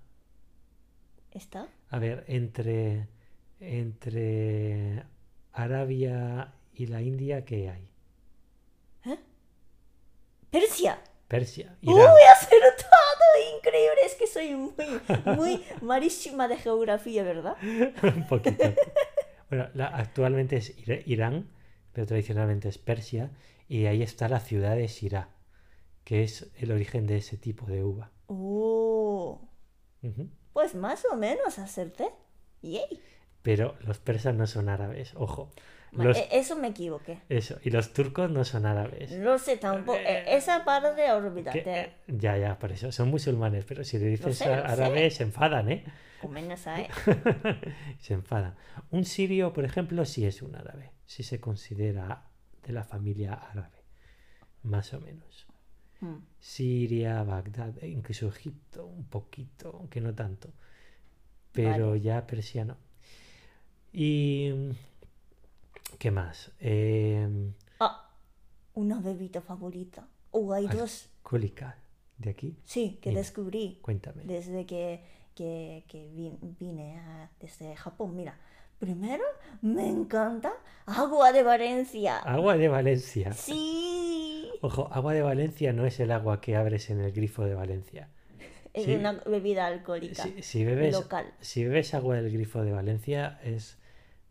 ¿Está? 1.31 1.69
A 1.91 1.99
ver, 1.99 2.25
entre, 2.29 3.09
entre 3.61 5.05
Arabia 5.53 6.55
y 6.75 6.87
la 6.87 7.03
India, 7.03 7.45
¿qué 7.45 7.69
hay? 7.71 7.89
¿eh? 9.13 9.19
Persia. 10.51 10.99
Persia, 11.29 11.77
¡Uy, 11.83 11.95
Irán. 11.95 12.09
acertado! 12.33 12.93
Increíble, 13.59 13.97
es 14.05 14.15
que 14.15 14.27
soy 14.29 14.55
muy, 14.55 15.01
muy 15.37 15.65
malísima 15.83 16.47
de 16.49 16.57
geografía, 16.57 17.23
¿verdad? 17.25 17.57
Un 18.03 18.27
poquito. 18.29 18.65
Bueno, 19.49 19.69
la- 19.75 19.87
actualmente 19.87 20.57
es 20.57 20.75
Irán, 21.07 21.49
pero 21.93 22.05
tradicionalmente 22.05 22.69
es 22.69 22.79
Persia, 22.79 23.31
y 23.69 23.87
ahí 23.87 24.03
está 24.03 24.29
la 24.29 24.41
ciudad 24.41 24.75
de 24.75 24.89
Sirá, 24.89 25.29
que 26.03 26.25
es 26.25 26.51
el 26.57 26.73
origen 26.73 27.07
de 27.07 27.19
ese 27.19 27.37
tipo 27.37 27.65
de 27.67 27.85
uva. 27.85 28.11
¡Oh! 28.27 29.41
Ujú. 30.03 30.29
Pues 30.57 30.75
más 30.75 31.05
o 31.13 31.17
menos 31.17 31.59
acerté. 31.59 32.09
¡Yay! 32.63 33.03
Pero 33.43 33.77
los 33.81 33.99
persas 33.99 34.35
no 34.35 34.47
son 34.47 34.71
árabes, 34.71 35.13
ojo. 35.15 35.51
Los- 35.93 36.17
e- 36.17 36.29
Eso 36.33 36.57
me 36.57 36.69
equivoqué. 36.69 37.19
eso, 37.29 37.59
y 37.63 37.69
los 37.69 37.93
turcos 37.93 38.31
no 38.31 38.43
son 38.43 38.65
árabes. 38.65 39.13
No 39.13 39.39
sé 39.39 39.59
tampoco. 39.59 39.99
e- 39.99 40.35
Esa 40.35 40.65
parte 40.65 41.03
Que- 41.05 41.13
olvídate. 41.13 41.93
ya, 42.07 42.39
ya, 42.39 42.59
por 42.59 42.73
eso. 42.73 42.91
Son 42.91 43.11
musulmanes, 43.11 43.67
pero 43.67 43.85
si 43.85 43.99
le 43.99 44.07
dices 44.07 44.39
sé, 44.39 44.47
árabe 44.51 45.11
se 45.11 45.25
enfadan, 45.25 45.71
¿eh? 45.71 45.85
Comenazai. 46.23 46.89
se 48.01 48.15
enfadan. 48.15 48.57
Un 48.91 49.05
sirio, 49.05 49.53
por 49.53 49.67
ejemplo, 49.67 50.07
sí 50.07 50.25
es 50.25 50.41
un 50.41 50.57
árabe. 50.57 50.91
Sí 51.05 51.23
se 51.23 51.39
considera 51.39 52.29
de 52.63 52.73
la 52.73 52.83
familia 52.83 53.35
árabe. 53.35 53.85
Más 54.63 54.95
o 54.95 55.03
menos. 55.03 55.47
Mm. 56.01 56.17
Siria, 56.39 57.23
Bagdad, 57.23 57.75
e 57.83 57.89
incluso 57.89 58.29
Egipto, 58.29 58.87
un 58.87 59.05
poquito, 59.05 59.71
aunque 59.79 60.01
no 60.01 60.15
tanto. 60.15 60.51
Pero 61.53 61.89
Vale. 61.91 62.01
ya 62.01 62.27
persiano. 62.27 62.77
Y. 63.93 64.51
¿Qué 65.99 66.11
más? 66.11 66.53
Eh, 66.61 67.53
Ah, 67.81 68.11
una 68.75 69.01
bebida 69.01 69.41
favorita. 69.41 70.09
Oh, 70.33 70.53
hay 70.53 70.67
Al- 70.67 70.77
dos. 70.77 71.09
Cólica, 71.23 71.79
de 72.19 72.31
aquí. 72.31 72.57
Sí, 72.65 72.99
que 73.01 73.11
Dime. 73.11 73.21
descubrí 73.23 73.79
Cuéntame. 73.83 74.23
desde 74.25 74.67
que, 74.67 75.03
que, 75.35 75.85
que 75.89 76.11
vin- 76.13 76.39
vine 76.59 76.99
a- 76.99 77.31
desde 77.41 77.75
Japón. 77.77 78.15
Mira, 78.17 78.39
primero 78.79 79.25
me 79.63 79.89
encanta 79.89 80.53
agua 80.87 81.33
de 81.33 81.43
Valencia. 81.43 82.19
Agua 82.19 82.57
de 82.57 82.69
Valencia. 82.69 83.33
Sí, 83.33 84.51
Ojo, 84.63 84.89
agua 84.93 85.13
de 85.13 85.23
Valencia 85.23 85.73
no 85.73 85.85
es 85.87 86.01
el 86.01 86.11
agua 86.11 86.41
que 86.41 86.57
abres 86.57 86.89
en 86.91 87.01
el 87.01 87.13
grifo 87.13 87.45
de 87.45 87.55
Valencia. 87.55 88.09
es 88.73 88.87
una 88.89 89.13
bebida 89.13 89.67
alcohólica 89.67 90.23
Si, 90.23 90.43
si 90.43 90.65
bebes, 90.65 90.93
local. 90.95 91.33
si 91.41 91.65
bebes 91.65 91.95
agua 91.95 92.17
del 92.17 92.31
grifo 92.33 92.63
de 92.63 92.73
Valencia, 92.73 93.39
es 93.43 93.79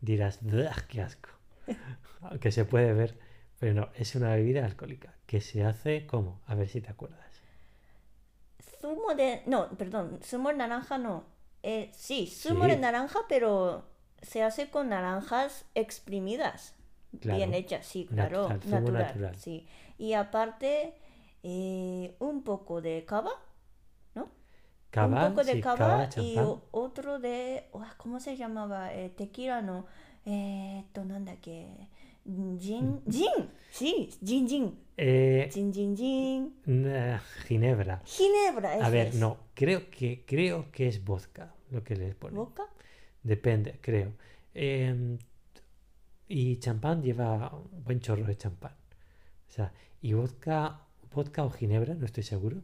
dirás, 0.00 0.38
"Buah, 0.42 0.86
qué 0.88 1.02
asco. 1.02 1.30
Aunque 2.22 2.52
se 2.52 2.64
puede 2.64 2.92
ver, 2.92 3.18
pero 3.58 3.74
no, 3.74 3.88
es 3.96 4.14
una 4.14 4.34
bebida 4.34 4.64
alcohólica 4.64 5.14
que 5.26 5.40
se 5.40 5.64
hace 5.64 6.06
como, 6.06 6.40
a 6.46 6.54
ver 6.54 6.68
si 6.68 6.80
te 6.80 6.90
acuerdas. 6.90 7.40
Zumo 8.80 9.14
de... 9.16 9.42
No, 9.46 9.68
perdón, 9.76 10.20
zumo 10.22 10.50
de 10.50 10.56
naranja 10.56 10.98
no. 10.98 11.24
Eh, 11.62 11.90
sí, 11.94 12.26
zumo 12.28 12.64
Sí. 12.64 12.70
de 12.70 12.76
naranja, 12.78 13.20
pero 13.28 13.84
se 14.26 14.42
hace 14.42 14.68
con 14.70 14.88
naranjas 14.90 15.64
exprimidas. 15.74 16.74
Claro. 17.20 17.36
Bien 17.38 17.54
hechas, 17.54 17.86
sí, 17.86 18.06
claro. 18.06 18.48
Natural, 18.48 18.60
zumo 18.62 18.80
natural, 18.80 19.02
natural. 19.06 19.36
sí. 19.36 19.66
Y 19.98 20.12
aparte, 20.12 20.94
eh, 21.42 22.14
un 22.18 22.42
poco 22.42 22.82
de 22.82 23.04
cava, 23.06 23.30
¿no? 24.14 24.28
Cava, 24.90 25.26
un 25.26 25.30
poco 25.34 25.44
de 25.44 25.52
sí, 25.54 25.60
cava, 25.60 25.76
cava, 25.78 26.08
y 26.22 26.36
otro 26.72 27.18
de... 27.18 27.64
oh, 27.72 27.82
¿Cómo 27.96 28.20
se 28.20 28.36
llamaba? 28.36 28.92
Eh, 28.94 29.10
tequila, 29.10 29.62
no. 29.62 29.86
Eh, 30.26 30.84
to, 30.92 31.04
nanda 31.04 31.36
que... 31.36 31.68
Gin, 32.58 33.02
gin, 33.08 33.50
sí, 33.70 34.10
gin, 34.22 34.48
gin. 34.48 34.78
Eh, 34.96 35.48
Gin, 35.52 35.72
gin, 35.72 35.96
gin. 35.96 36.54
na- 36.66 37.22
ginebra. 37.46 38.02
Ginebra, 38.04 38.70
A 38.72 38.78
ese 38.78 38.90
ver, 38.90 39.06
es. 39.08 39.14
no, 39.14 39.36
creo 39.54 39.88
que, 39.90 40.24
creo 40.26 40.70
que 40.72 40.88
es 40.88 41.04
vodka 41.04 41.54
lo 41.70 41.84
que 41.84 41.94
le 41.96 42.14
ponen. 42.14 42.36
¿Boca? 42.36 42.64
Depende, 43.26 43.78
creo. 43.80 44.12
Em, 44.54 45.18
y 46.28 46.58
champán 46.58 47.02
lleva 47.02 47.52
un 47.52 47.82
buen 47.82 48.00
chorro 48.00 48.24
de 48.24 48.36
champán. 48.36 48.72
O 49.48 49.50
sea, 49.50 49.72
y 50.00 50.12
vodka, 50.12 50.80
vodka 51.12 51.44
o 51.44 51.50
ginebra, 51.50 51.94
no 51.94 52.06
estoy 52.06 52.22
seguro. 52.22 52.62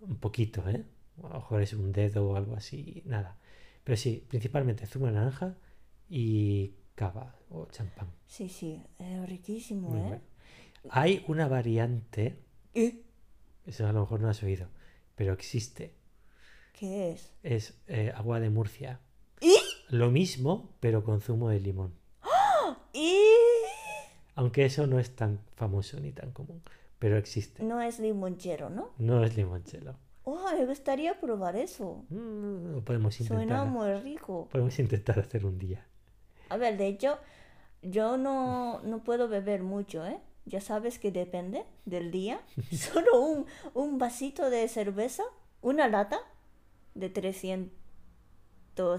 Un 0.00 0.16
poquito, 0.16 0.68
¿eh? 0.68 0.84
A 1.22 1.28
lo 1.28 1.34
mejor 1.34 1.62
es 1.62 1.72
un 1.74 1.92
dedo 1.92 2.28
o 2.28 2.36
algo 2.36 2.56
así, 2.56 3.02
nada. 3.06 3.38
Pero 3.84 3.96
sí, 3.96 4.24
principalmente 4.28 4.86
zumo 4.86 5.06
de 5.06 5.12
naranja 5.12 5.56
y 6.08 6.74
cava 6.96 7.36
o 7.50 7.66
champán. 7.66 8.08
Sí, 8.26 8.48
sí, 8.48 8.82
es 8.98 9.28
riquísimo, 9.28 9.90
Muy 9.90 10.00
¿eh? 10.00 10.02
bueno. 10.02 10.22
Hay 10.90 11.24
una 11.28 11.46
variante, 11.46 12.40
¿Eh? 12.74 13.02
eso 13.66 13.86
a 13.86 13.92
lo 13.92 14.00
mejor 14.00 14.20
no 14.20 14.28
has 14.28 14.42
oído, 14.42 14.66
pero 15.14 15.32
existe. 15.32 15.94
¿Qué 16.72 17.12
es? 17.12 17.32
Es 17.44 17.80
eh, 17.86 18.12
agua 18.16 18.40
de 18.40 18.50
Murcia. 18.50 18.98
Lo 19.92 20.10
mismo, 20.10 20.70
pero 20.80 21.04
con 21.04 21.20
zumo 21.20 21.50
de 21.50 21.60
limón. 21.60 21.92
¿Y? 22.94 23.14
Aunque 24.34 24.64
eso 24.64 24.86
no 24.86 24.98
es 24.98 25.14
tan 25.14 25.38
famoso 25.54 26.00
ni 26.00 26.12
tan 26.12 26.30
común, 26.32 26.62
pero 26.98 27.18
existe. 27.18 27.62
No 27.62 27.78
es 27.82 27.98
limonchero, 27.98 28.70
¿no? 28.70 28.88
No 28.96 29.22
es 29.22 29.36
limonchelo. 29.36 29.94
Oh, 30.24 30.46
me 30.56 30.64
gustaría 30.64 31.20
probar 31.20 31.56
eso. 31.56 32.06
Mm, 32.08 32.78
podemos 32.86 33.16
Suena 33.16 33.42
intentar. 33.42 33.66
muy 33.66 33.92
rico. 33.96 34.48
Podemos 34.50 34.78
intentar 34.78 35.18
hacer 35.18 35.44
un 35.44 35.58
día. 35.58 35.86
A 36.48 36.56
ver, 36.56 36.78
de 36.78 36.86
hecho, 36.86 37.18
yo 37.82 38.16
no, 38.16 38.80
no 38.84 39.04
puedo 39.04 39.28
beber 39.28 39.62
mucho, 39.62 40.06
¿eh? 40.06 40.18
Ya 40.46 40.62
sabes 40.62 40.98
que 40.98 41.12
depende 41.12 41.66
del 41.84 42.10
día. 42.10 42.40
Solo 42.72 43.20
un, 43.20 43.44
un 43.74 43.98
vasito 43.98 44.48
de 44.48 44.66
cerveza, 44.68 45.24
una 45.60 45.86
lata 45.86 46.18
de 46.94 47.10
300 47.10 47.81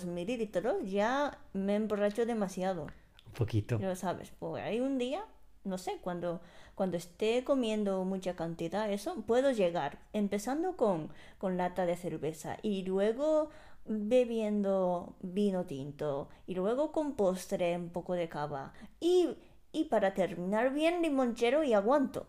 mililitros, 0.05 0.89
ya 0.89 1.39
me 1.53 1.75
emborracho 1.75 2.25
demasiado. 2.25 2.87
Un 3.27 3.33
poquito. 3.33 3.79
Lo 3.79 3.95
sabes, 3.95 4.31
pues 4.39 4.63
hay 4.63 4.79
un 4.79 4.97
día, 4.97 5.25
no 5.63 5.77
sé, 5.77 5.97
cuando, 6.01 6.41
cuando 6.75 6.97
esté 6.97 7.43
comiendo 7.43 8.03
mucha 8.03 8.35
cantidad, 8.35 8.91
eso, 8.91 9.15
puedo 9.25 9.51
llegar, 9.51 9.99
empezando 10.13 10.75
con, 10.75 11.09
con 11.37 11.57
lata 11.57 11.85
de 11.85 11.95
cerveza 11.95 12.57
y 12.61 12.83
luego 12.83 13.49
bebiendo 13.85 15.15
vino 15.21 15.65
tinto 15.65 16.29
y 16.47 16.55
luego 16.55 16.91
con 16.91 17.15
postre 17.15 17.75
un 17.75 17.89
poco 17.89 18.13
de 18.13 18.29
cava 18.29 18.73
y, 19.01 19.29
y 19.73 19.85
para 19.85 20.13
terminar 20.13 20.73
bien 20.73 21.01
limonchero 21.01 21.63
y 21.63 21.73
aguanto. 21.73 22.27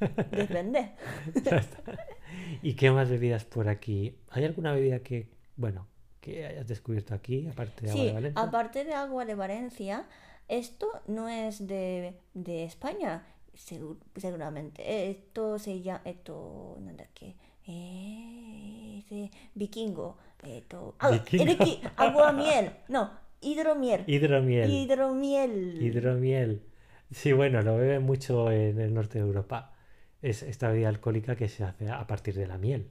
Depende. 0.30 0.92
¿Y 2.62 2.74
qué 2.74 2.90
más 2.90 3.08
bebidas 3.08 3.44
por 3.44 3.68
aquí? 3.68 4.16
¿Hay 4.30 4.44
alguna 4.44 4.72
bebida 4.72 5.00
que, 5.00 5.28
bueno, 5.56 5.86
que 6.24 6.46
hayas 6.46 6.66
descubierto 6.66 7.14
aquí, 7.14 7.46
aparte 7.46 7.84
de 7.86 7.90
agua 7.92 8.04
de 8.04 8.12
Valencia? 8.12 8.42
aparte 8.42 8.84
de 8.84 8.94
agua 8.94 9.24
de 9.24 9.34
Valencia, 9.34 9.96
esto 10.48 10.86
no 11.06 11.28
es 11.28 11.66
de, 11.66 12.14
de 12.34 12.64
España, 12.64 13.12
segu- 13.54 13.98
seguramente. 14.16 14.80
Esto 15.10 15.58
se 15.58 15.82
llama, 15.82 16.00
esto, 16.04 16.78
nada 16.80 17.04
que, 17.14 17.36
eh, 17.66 19.30
vikingo. 19.54 20.16
Esto, 20.42 20.94
ah, 21.00 21.10
agua 21.96 22.32
miel, 22.32 22.70
no, 22.88 23.10
hidromiel. 23.40 24.04
Hidromiel. 24.06 24.70
Hidromiel. 24.70 25.82
Hidromiel. 25.82 26.62
Sí, 27.10 27.32
bueno, 27.32 27.62
lo 27.62 27.76
beben 27.76 28.02
mucho 28.02 28.50
en 28.50 28.78
el 28.80 28.92
norte 28.92 29.18
de 29.18 29.24
Europa. 29.24 29.72
Es 30.22 30.42
esta 30.42 30.68
bebida 30.70 30.88
alcohólica 30.88 31.36
que 31.36 31.48
se 31.48 31.64
hace 31.64 31.88
a 31.90 32.06
partir 32.06 32.34
de 32.34 32.46
la 32.46 32.56
miel. 32.58 32.90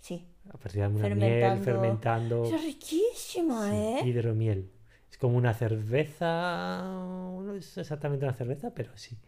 Sí, 0.00 0.26
A 0.52 0.56
partir 0.58 0.82
de 0.82 0.88
una 0.88 1.08
miel, 1.08 1.58
Fermentando. 1.60 2.44
es 2.44 2.62
riquísima, 2.62 3.70
Sí, 3.70 3.76
¿eh? 3.76 4.00
hidromiel. 4.02 4.70
Es 5.10 5.18
como 5.18 5.36
una 5.38 5.54
cerveza. 5.54 6.82
No 6.84 7.54
es 7.54 7.76
exactamente 7.78 8.24
una 8.26 8.34
cerveza, 8.34 8.72
pero 8.74 8.96
sí. 8.96 9.18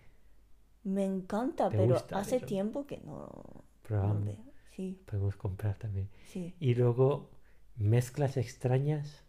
Me 0.85 1.04
encanta, 1.04 1.68
¿Te 1.68 1.76
pero 1.76 1.94
gusta 1.94 2.18
hace 2.18 2.40
tiempo 2.40 2.87
que 2.87 2.99
no, 2.99 3.28
no 3.28 3.64
Probamos. 3.82 4.25
veo. 4.25 4.44
Sí, 4.75 4.99
Podemos 5.06 5.37
comprar 5.37 5.78
también. 5.78 6.11
sí. 6.25 6.54
Y 6.61 6.75
luego 6.75 7.30
mezclas 7.76 8.37
extrañas. 8.37 9.25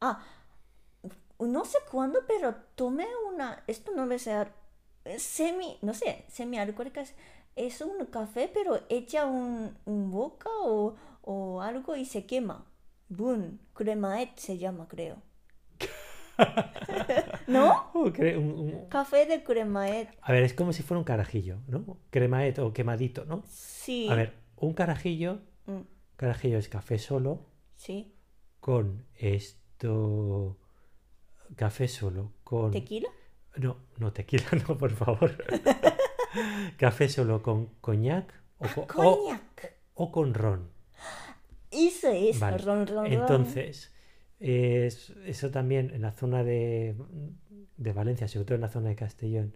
Ah, 0.00 0.18
no 1.38 1.64
sé 1.64 1.78
cuándo, 1.90 2.20
pero 2.26 2.54
tomé 2.74 3.06
una, 3.32 3.62
esto 3.66 3.92
no 3.94 4.02
debe 4.02 4.18
ser 4.18 4.52
semi, 5.18 5.78
no 5.82 5.94
sé, 5.94 6.24
semi 6.28 6.58
alcohólica, 6.58 7.02
es, 7.56 7.80
un 7.80 8.06
café, 8.06 8.50
pero 8.52 8.80
echa 8.88 9.26
un, 9.26 9.76
un 9.84 10.10
boca 10.10 10.48
o, 10.64 10.94
o 11.22 11.60
algo 11.62 11.96
y 11.96 12.04
se 12.04 12.26
quema. 12.26 12.64
Boom, 13.08 13.58
cremaet 13.74 14.36
se 14.38 14.58
llama, 14.58 14.88
creo. 14.88 15.16
¿No? 17.46 17.90
Oh, 17.94 18.06
cre- 18.06 18.36
un- 18.36 18.58
un- 18.58 18.86
Café 18.88 19.26
de 19.26 19.44
cremaet, 19.44 20.08
A 20.22 20.32
ver, 20.32 20.42
es 20.44 20.54
como 20.54 20.72
si 20.72 20.82
fuera 20.82 20.98
un 20.98 21.04
carajillo, 21.04 21.58
¿no? 21.68 21.98
Cremaet 22.10 22.58
o 22.58 22.72
quemadito, 22.72 23.24
¿no? 23.26 23.42
sí. 23.48 24.08
A 24.10 24.14
ver, 24.14 24.34
un 24.56 24.72
carajillo. 24.74 25.40
Mm, 25.66 25.80
Carajillo 26.16 26.58
es 26.58 26.68
café 26.68 26.98
solo 26.98 27.46
sí. 27.74 28.14
con 28.60 29.04
esto. 29.16 30.56
Café 31.56 31.88
solo 31.88 32.32
con. 32.44 32.70
¿Tequila? 32.70 33.08
No, 33.56 33.76
no, 33.98 34.12
tequila, 34.12 34.44
no, 34.68 34.78
por 34.78 34.90
favor. 34.92 35.36
café 36.78 37.08
solo 37.08 37.42
con 37.42 37.66
coñac 37.80 38.32
o, 38.58 38.86
Coñac. 38.86 39.76
o 39.94 40.12
con 40.12 40.34
ron. 40.34 40.70
Eso 41.70 42.10
es, 42.10 42.38
Vale. 42.38 42.58
ron, 42.58 42.86
ron, 42.86 42.96
ron. 42.96 43.12
Entonces, 43.12 43.92
es- 44.40 45.10
eso 45.24 45.50
también 45.50 45.90
en 45.94 46.02
la 46.02 46.12
zona 46.12 46.44
de, 46.44 46.94
de 47.76 47.92
Valencia, 47.92 48.28
sobre 48.28 48.44
todo 48.44 48.54
en 48.56 48.60
la 48.60 48.68
zona 48.68 48.90
de 48.90 48.96
Castellón, 48.96 49.54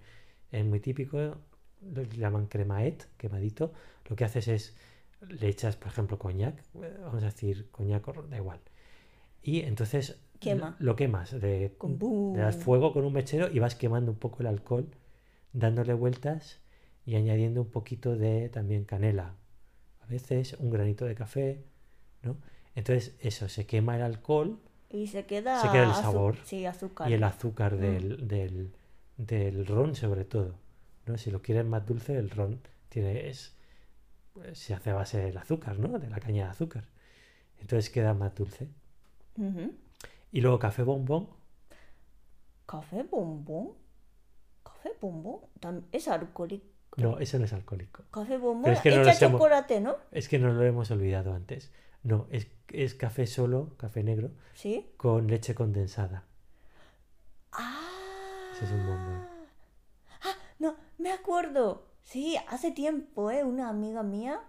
es 0.51 0.65
muy 0.65 0.81
típico. 0.81 1.37
Lo 1.83 2.03
llaman 2.03 2.47
cremaet, 2.47 3.07
quemadito. 3.19 3.73
Lo 4.09 4.17
que 4.17 4.25
haces 4.25 4.49
es, 4.49 4.77
le 5.29 5.49
echas, 5.49 5.77
por 5.77 5.89
ejemplo, 5.89 6.19
coñac, 6.19 6.59
eh, 6.83 6.97
vamos 7.03 7.23
a 7.23 7.27
decir 7.27 7.69
coñac 7.71 8.07
o 8.09 8.12
ron, 8.12 8.31
da 8.31 8.39
igual. 8.39 8.61
Y 9.43 9.61
entonces 9.61 10.19
Quema. 10.41 10.77
lo 10.81 10.97
quemas, 10.97 11.39
de, 11.39 11.75
Con 11.79 11.99
le 12.35 12.41
das 12.41 12.57
fuego 12.57 12.93
con 12.93 13.05
un 13.05 13.12
mechero 13.12 13.49
y 13.53 13.59
vas 13.59 13.75
quemando 13.75 14.11
un 14.11 14.19
poco 14.19 14.41
el 14.41 14.47
alcohol, 14.49 14.89
dándole 15.53 15.95
vueltas 15.95 16.61
y 17.07 17.14
añadiendo 17.16 17.62
un 17.62 17.71
poquito 17.71 18.16
de 18.16 18.49
también 18.51 18.85
canela. 18.85 19.35
A 20.03 20.07
veces 20.07 20.55
un 20.59 20.71
granito 20.71 21.05
de 21.07 21.14
café, 21.14 21.64
¿no? 22.23 22.37
Entonces 22.75 23.16
eso, 23.21 23.49
se 23.49 23.66
quema 23.66 23.97
el 23.97 24.03
alcohol 24.03 24.59
Y 24.90 25.07
se 25.09 25.25
queda, 25.27 25.61
Se 25.62 25.69
queda 25.71 25.85
el 25.85 25.95
sabor 25.95 26.37
Sí, 26.45 26.66
azúcar. 26.66 27.11
y 27.11 27.14
el 27.14 27.25
azúcar 27.25 27.75
Mm. 27.75 27.81
del, 27.81 28.29
del, 28.29 28.73
del 29.16 29.66
ron 29.66 29.95
sobre 29.97 30.25
todo, 30.25 30.55
¿no? 31.07 31.16
Si 31.19 31.31
lo 31.31 31.40
quieren 31.42 31.69
más 31.69 31.87
dulce, 31.87 32.16
el 32.16 32.31
ron 32.31 32.61
tiene, 32.88 33.29
es, 33.29 33.55
se 34.53 34.75
hace 34.75 34.90
a 34.90 34.95
base 34.95 35.19
del 35.19 35.37
azúcar, 35.38 35.79
¿no? 35.79 35.99
De 35.99 36.09
la 36.11 36.21
caña 36.21 36.45
de 36.45 36.51
azúcar. 36.51 36.85
Entonces 37.61 37.90
queda 37.90 38.12
más 38.14 38.35
dulce. 38.35 38.69
Y 40.33 40.40
luego 40.40 40.59
café 40.59 40.83
bombón, 40.83 41.29
Café 42.66 43.03
bombón. 43.05 43.73
Café 44.64 44.90
bombón. 45.01 45.40
Es 45.92 46.09
alcohólico. 46.09 46.66
No, 46.97 47.19
eso 47.19 47.39
no 47.39 47.45
es 47.45 47.53
alcohólico. 47.53 48.05
Café 48.11 48.39
bombón. 48.39 48.73
es 48.73 48.81
que 48.81 48.91
no 48.91 49.03
Echa 49.03 49.27
hemos- 49.27 49.33
chocolate, 49.41 49.81
¿no? 49.81 49.97
Es 50.13 50.29
que 50.29 50.39
nos 50.39 50.55
lo 50.55 50.63
hemos 50.65 50.91
olvidado 50.91 51.33
antes. 51.35 51.71
No, 52.03 52.27
es, 52.31 52.47
es 52.69 52.95
café 52.95 53.27
solo, 53.27 53.71
café 53.77 54.03
negro, 54.03 54.31
Sí. 54.55 54.87
con 54.97 55.27
leche 55.27 55.55
condensada. 55.55 56.25
Ah. 57.53 58.51
Ese 58.55 58.65
es 58.65 58.71
un 58.71 58.87
bombón. 58.87 59.27
Ah, 60.23 60.35
no, 60.59 60.77
me 60.99 61.13
acuerdo. 61.13 61.87
Sí, 62.03 62.37
hace 62.49 62.71
tiempo, 62.71 63.31
¿eh? 63.31 63.45
Una 63.45 63.69
amiga 63.69 64.03
mía 64.03 64.41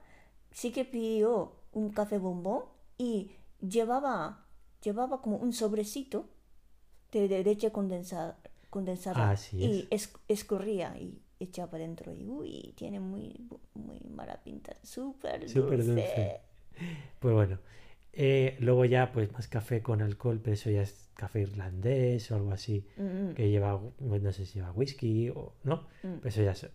sí 0.52 0.72
que 0.72 0.86
pidió 0.86 1.54
un 1.72 1.90
café 1.92 2.18
bombón 2.20 2.64
y 2.98 3.32
llevaba, 3.62 4.46
llevaba 4.84 5.22
como 5.22 5.38
un 5.38 5.54
sobrecito 5.54 6.30
de, 7.12 7.28
de 7.28 7.44
leche 7.44 7.72
condensada, 7.72 8.38
condensada 8.70 9.32
Así 9.32 9.58
y 9.58 9.88
es- 9.92 10.14
escurría 10.28 10.96
y 10.98 11.22
echaba 11.39 11.78
dentro 11.78 12.13
y 12.13 12.26
uy, 12.28 12.73
tiene 12.78 13.00
muy, 13.00 13.47
muy 13.73 14.00
mala 14.02 14.41
pinta, 14.43 14.76
súper 14.84 15.47
Súper 15.50 15.84
dulce. 15.86 15.91
dulce. 15.93 16.41
Pues 17.19 17.34
bueno, 17.34 17.60
eh, 18.13 18.56
luego 18.60 18.86
ya 18.86 19.12
pues 19.12 19.32
más 19.34 19.47
café 19.47 19.82
con 19.82 20.02
alcohol, 20.02 20.39
pero 20.43 20.54
eso 20.54 20.69
ya 20.69 20.82
es 20.84 21.10
café 21.15 21.41
irlandés 21.41 22.32
o 22.32 22.36
algo 22.36 22.52
así, 22.52 22.86
Mm, 22.97 23.34
que 23.34 23.50
lleva, 23.50 23.80
pues, 23.97 24.21
no 24.21 24.32
sé 24.32 24.45
si 24.45 24.56
lleva 24.60 24.71
whisky 24.71 25.30
o 25.30 25.54
no, 25.63 25.88
mm. 26.04 26.17
pero 26.21 26.30
eso 26.30 26.43
ya 26.43 26.56
son 26.56 26.71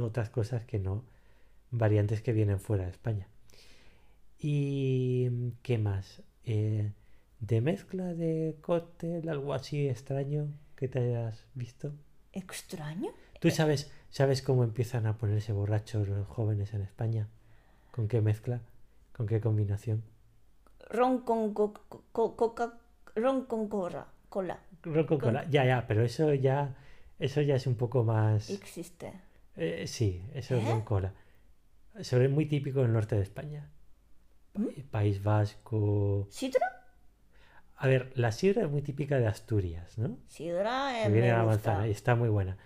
otras 0.00 0.30
cosas 0.30 0.64
que 0.64 0.78
no, 0.78 1.04
variantes 1.70 2.22
que 2.22 2.32
vienen 2.32 2.60
fuera 2.60 2.84
de 2.84 2.90
España. 2.90 3.28
¿Y 4.38 5.52
qué 5.62 5.78
más? 5.78 6.22
Eh, 6.44 6.92
de 7.40 7.60
mezcla 7.60 8.14
de 8.14 8.56
cóctel, 8.60 9.28
algo 9.28 9.54
así 9.54 9.88
extraño 9.88 10.48
que 10.76 10.88
te 10.88 10.98
hayas 11.00 11.46
visto. 11.54 11.92
¿Extraño? 12.32 13.10
¿Tú 13.42 13.50
sabes, 13.50 13.90
sabes 14.08 14.40
cómo 14.40 14.62
empiezan 14.62 15.04
a 15.06 15.18
ponerse 15.18 15.52
borrachos 15.52 16.06
los 16.06 16.28
jóvenes 16.28 16.74
en 16.74 16.82
España? 16.82 17.26
¿Con 17.90 18.06
qué 18.06 18.20
mezcla? 18.20 18.60
¿Con 19.16 19.26
qué 19.26 19.40
combinación? 19.40 20.04
Ron 20.88 21.22
con 21.22 21.52
co- 21.52 21.74
co- 22.12 22.36
coca, 22.36 22.74
ron 23.16 23.46
con 23.46 23.68
cola, 23.68 24.06
cola. 24.28 24.60
Ron 24.84 25.06
con 25.06 25.18
Con- 25.18 25.30
cola. 25.30 25.44
Ya, 25.50 25.64
ya, 25.64 25.86
pero 25.88 26.04
eso 26.04 26.32
ya, 26.34 26.76
eso 27.18 27.40
ya 27.40 27.56
es 27.56 27.66
un 27.66 27.74
poco 27.74 28.04
más. 28.04 28.48
Existe. 28.48 29.12
eh, 29.56 29.88
sí, 29.88 30.22
eso 30.34 30.54
es 30.54 30.62
¿Eh? 30.62 30.70
con 30.70 30.82
cola. 30.82 31.12
Sobre 32.00 32.28
muy 32.28 32.46
típico 32.46 32.78
en 32.78 32.86
el 32.86 32.92
norte 32.92 33.16
de 33.16 33.22
España. 33.22 33.68
¿Mm? 34.54 34.68
País 34.88 35.20
Vasco. 35.20 36.28
¿Sidra? 36.30 36.86
A 37.74 37.88
ver, 37.88 38.12
la 38.14 38.30
sidra 38.30 38.62
es 38.62 38.70
muy 38.70 38.82
típica 38.82 39.18
de 39.18 39.26
Asturias, 39.26 39.98
¿no? 39.98 40.16
Sidra 40.28 40.92
viene 41.08 41.32
a 41.32 41.38
la 41.38 41.44
manzana 41.44 41.88
y 41.88 41.90
está 41.90 42.14
muy 42.14 42.28
buena. 42.28 42.56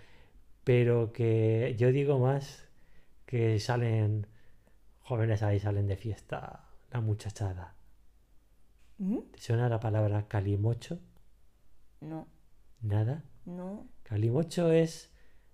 Pero 0.67 1.13
que 1.13 1.75
yo 1.79 1.93
digo 1.93 2.19
más 2.19 2.67
que 3.25 3.57
salen 3.57 4.27
jóvenes 4.99 5.41
ahí, 5.41 5.61
salen 5.61 5.87
de 5.87 5.95
fiesta, 5.95 6.65
la 6.91 6.99
muchachada. 6.99 7.73
¿Mm? 8.97 9.19
¿Te 9.31 9.39
suena 9.39 9.69
la 9.69 9.79
palabra 9.79 10.27
calimocho? 10.27 10.99
No, 12.01 12.27
Nada. 12.81 13.23
no. 13.45 13.87
Calimocho 14.03 14.73
es 14.73 15.09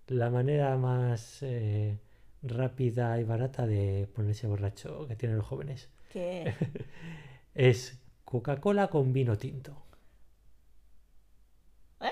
la 0.07 0.31
manera 0.31 0.75
más 0.77 1.43
eh, 1.43 1.99
rápida 2.41 3.19
y 3.19 3.23
barata 3.23 3.67
de 3.67 4.09
ponerse 4.15 4.47
borracho 4.47 5.07
que 5.07 5.15
tienen 5.15 5.37
los 5.37 5.45
jóvenes. 5.45 5.89
¿Qué? 6.09 6.55
Es 7.53 8.01
Coca-Cola 8.25 8.87
con 8.87 9.13
vino 9.13 9.37
tinto. 9.37 9.85
¿Eh? 12.01 12.11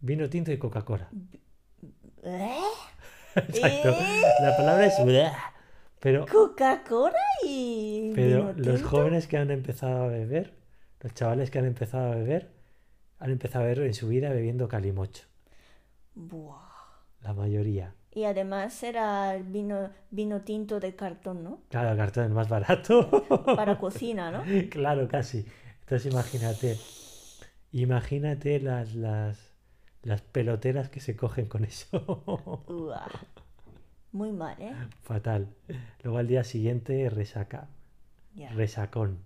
Vino 0.00 0.28
tinto 0.30 0.52
y 0.52 0.58
Coca-Cola. 0.58 1.10
¿Eh? 2.22 2.60
Exacto. 3.36 3.90
¿Eh? 3.90 4.22
La 4.42 4.56
palabra 4.56 4.86
es 4.86 4.94
pero, 6.00 6.24
Coca-Cola 6.26 7.18
y 7.46 8.12
pero 8.14 8.54
los 8.56 8.82
jóvenes 8.82 9.26
que 9.26 9.36
han 9.36 9.50
empezado 9.50 10.04
a 10.04 10.06
beber, 10.06 10.54
los 11.00 11.12
chavales 11.12 11.50
que 11.50 11.58
han 11.58 11.66
empezado 11.66 12.12
a 12.12 12.14
beber, 12.14 12.48
han 13.18 13.30
empezado 13.30 13.64
a 13.64 13.68
beber 13.68 13.86
en 13.86 13.94
su 13.94 14.08
vida 14.08 14.30
bebiendo 14.30 14.66
calimocho. 14.66 15.24
Buah. 16.14 16.70
La 17.22 17.34
mayoría. 17.34 17.94
Y 18.12 18.24
además 18.24 18.82
era 18.82 19.36
el 19.36 19.44
vino, 19.44 19.90
vino 20.10 20.40
tinto 20.40 20.80
de 20.80 20.96
cartón, 20.96 21.44
¿no? 21.44 21.60
Claro, 21.68 21.90
el 21.90 21.96
cartón 21.98 22.24
es 22.24 22.30
más 22.30 22.48
barato. 22.48 23.26
Para 23.56 23.78
cocina, 23.78 24.30
¿no? 24.30 24.42
Claro, 24.70 25.06
casi. 25.06 25.44
Entonces 25.80 26.10
imagínate, 26.10 26.78
imagínate 27.72 28.58
las, 28.58 28.94
las, 28.94 29.49
las 30.02 30.22
peloteras 30.22 30.88
que 30.88 31.00
se 31.00 31.16
cogen 31.16 31.46
con 31.46 31.64
eso. 31.64 32.22
Uah. 32.68 33.06
Muy 34.12 34.32
mal, 34.32 34.56
¿eh? 34.60 34.74
Fatal. 35.02 35.48
Luego 36.02 36.18
al 36.18 36.26
día 36.26 36.42
siguiente 36.44 37.08
resaca, 37.10 37.68
resacón. 38.54 39.18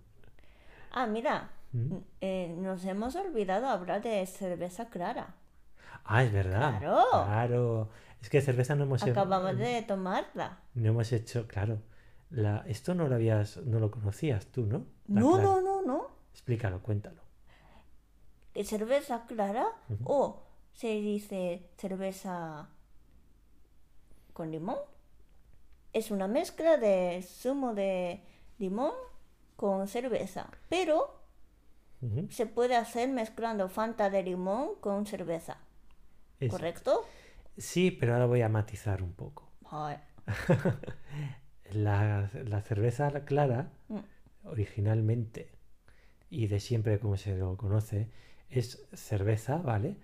Ah, 0.91 1.07
mira, 1.07 1.49
¿Mm? 1.73 1.95
eh, 2.21 2.55
nos 2.57 2.85
hemos 2.85 3.15
olvidado 3.15 3.67
hablar 3.67 4.01
de 4.03 4.25
cerveza 4.27 4.89
clara. 4.89 5.33
Ah, 6.03 6.23
es 6.23 6.31
verdad. 6.31 6.79
Claro. 6.79 7.03
Claro. 7.11 7.89
Es 8.21 8.29
que 8.29 8.41
cerveza 8.41 8.75
no 8.75 8.83
hemos, 8.83 9.01
he- 9.05 9.11
Acabamos 9.11 9.57
de 9.57 9.81
tomarla. 9.81 10.59
no 10.75 10.89
hemos 10.89 11.11
hecho, 11.11 11.47
claro. 11.47 11.79
La, 12.29 12.63
esto 12.67 12.93
no 12.95 13.07
lo 13.07 13.15
habías, 13.15 13.57
no 13.57 13.79
lo 13.79 13.89
conocías 13.91 14.45
tú, 14.47 14.65
¿no? 14.65 14.85
La 15.07 15.21
No, 15.21 15.31
clara. 15.33 15.43
no, 15.43 15.61
no, 15.61 15.81
no. 15.81 16.07
Explícalo, 16.33 16.81
cuéntalo. 16.81 17.21
Cerveza 18.63 19.25
clara 19.27 19.65
o 20.05 20.43
se 20.75 20.87
dice 21.01 21.63
cerveza 21.77 22.69
con 24.33 24.51
limón. 24.51 24.77
Es 25.93 26.11
una 26.11 26.27
mezcla 26.27 26.77
de 26.77 27.23
zumo 27.27 27.73
de 27.73 28.21
limón 28.59 28.91
con 29.55 29.87
cerveza. 29.87 30.49
Pero 30.69 31.15
se 32.29 32.45
puede 32.45 32.75
hacer 32.75 33.09
mezclando 33.09 33.67
Fanta 33.67 34.09
de 34.11 34.21
limón 34.21 34.75
con 34.79 35.05
cerveza. 35.07 35.57
Es- 36.39 36.51
¿Correcto? 36.51 37.03
Sí, 37.57 37.89
pero 37.89 38.13
ahora 38.13 38.25
voy 38.27 38.41
a 38.41 38.49
matizar 38.49 39.01
un 39.01 39.13
poco. 39.13 39.49
La, 41.71 42.29
la 42.45 42.61
cerveza 42.61 43.25
clara, 43.25 43.71
Mm. 43.87 43.99
originalmente 44.45 45.51
y 46.29 46.47
de 46.47 46.59
siempre 46.59 46.99
como 46.99 47.17
se 47.17 47.35
lo 47.35 47.57
conoce, 47.57 48.09
es 48.49 48.85
cerveza, 48.93 49.57
¿vale? 49.57 49.97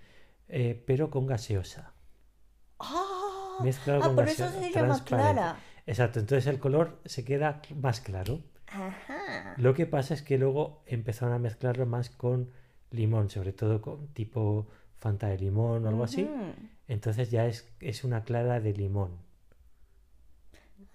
Eh, 0.54 0.84
pero 0.86 1.10
con 1.10 1.26
gaseosa. 1.28 1.94
Ah, 2.80 3.60
Mezclado 3.64 4.02
ah, 4.02 4.08
con 4.08 4.16
por 4.16 4.28
eso 4.28 4.44
gaseosa, 4.46 4.68
se 4.68 4.72
llama 4.74 5.04
clara. 5.06 5.56
Exacto, 5.86 6.20
entonces 6.20 6.46
el 6.48 6.60
color 6.60 7.00
se 7.06 7.24
queda 7.24 7.62
más 7.80 8.02
claro. 8.02 8.42
Ajá. 8.68 9.56
Lo 9.58 9.74
que 9.74 9.86
pasa 9.86 10.14
es 10.14 10.22
que 10.22 10.38
luego 10.38 10.84
empezaron 10.86 11.34
a 11.34 11.40
mezclarlo 11.40 11.86
más 11.86 12.10
con 12.10 12.52
limón, 12.92 13.30
sobre 13.30 13.54
todo 13.54 13.82
con 13.82 14.08
tipo 14.10 14.68
Fanta 14.98 15.28
de 15.28 15.38
limón 15.40 15.86
o 15.86 15.90
algo 15.90 16.04
así. 16.04 16.30
Entonces 16.88 17.32
ya 17.32 17.46
es, 17.48 17.68
es 17.80 18.04
una 18.04 18.24
clara 18.24 18.60
de 18.60 18.74
limón. 18.74 19.18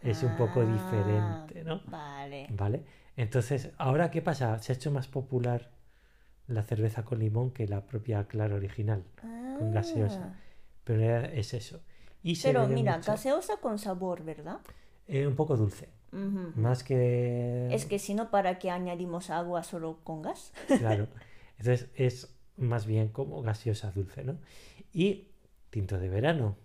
Es 0.02 0.22
un 0.22 0.36
poco 0.36 0.60
Ah, 0.60 0.64
diferente, 0.64 1.64
¿no? 1.64 1.80
Vale. 1.86 2.46
¿Vale? 2.50 2.84
Entonces, 3.16 3.70
¿ahora 3.78 4.10
qué 4.10 4.20
pasa? 4.22 4.58
Se 4.60 4.72
ha 4.72 4.76
hecho 4.76 4.90
más 4.92 5.08
popular 5.08 5.70
la 6.46 6.62
cerveza 6.62 7.02
con 7.04 7.18
limón 7.18 7.50
que 7.50 7.66
la 7.66 7.86
propia 7.86 8.28
clara 8.28 8.54
original, 8.54 9.02
con 9.58 9.72
gaseosa. 9.72 10.32
Ah. 10.34 10.40
pero 10.84 11.02
era- 11.02 11.26
es 11.32 11.52
eso. 11.54 11.80
Y 12.22 12.36
se 12.36 12.48
Pero 12.48 12.66
mira, 12.68 12.96
mucho, 12.96 13.12
gaseosa 13.12 13.56
con 13.58 13.78
sabor, 13.78 14.22
¿verdad? 14.24 14.58
eh, 15.08 15.26
un 15.26 15.36
poco 15.36 15.56
dulce, 15.56 15.88
más 16.56 16.82
que... 16.82 17.68
Es 17.72 17.84
que 17.86 17.98
si 17.98 18.14
no, 18.14 18.30
¿para 18.30 18.58
qué 18.58 18.70
añadimos 18.70 19.30
agua 19.30 19.62
solo 19.62 19.98
con 20.02 20.22
gas? 20.22 20.52
Claro. 20.78 21.06
Entonces 21.58 21.88
es 21.94 22.34
más 22.56 22.86
bien 22.86 23.08
como 23.08 23.42
gaseosa 23.42 23.90
dulce, 23.92 24.24
¿no? 24.24 24.38
Y 24.92 25.28
tinto 25.70 25.98
de 25.98 26.08
verano. 26.08 26.56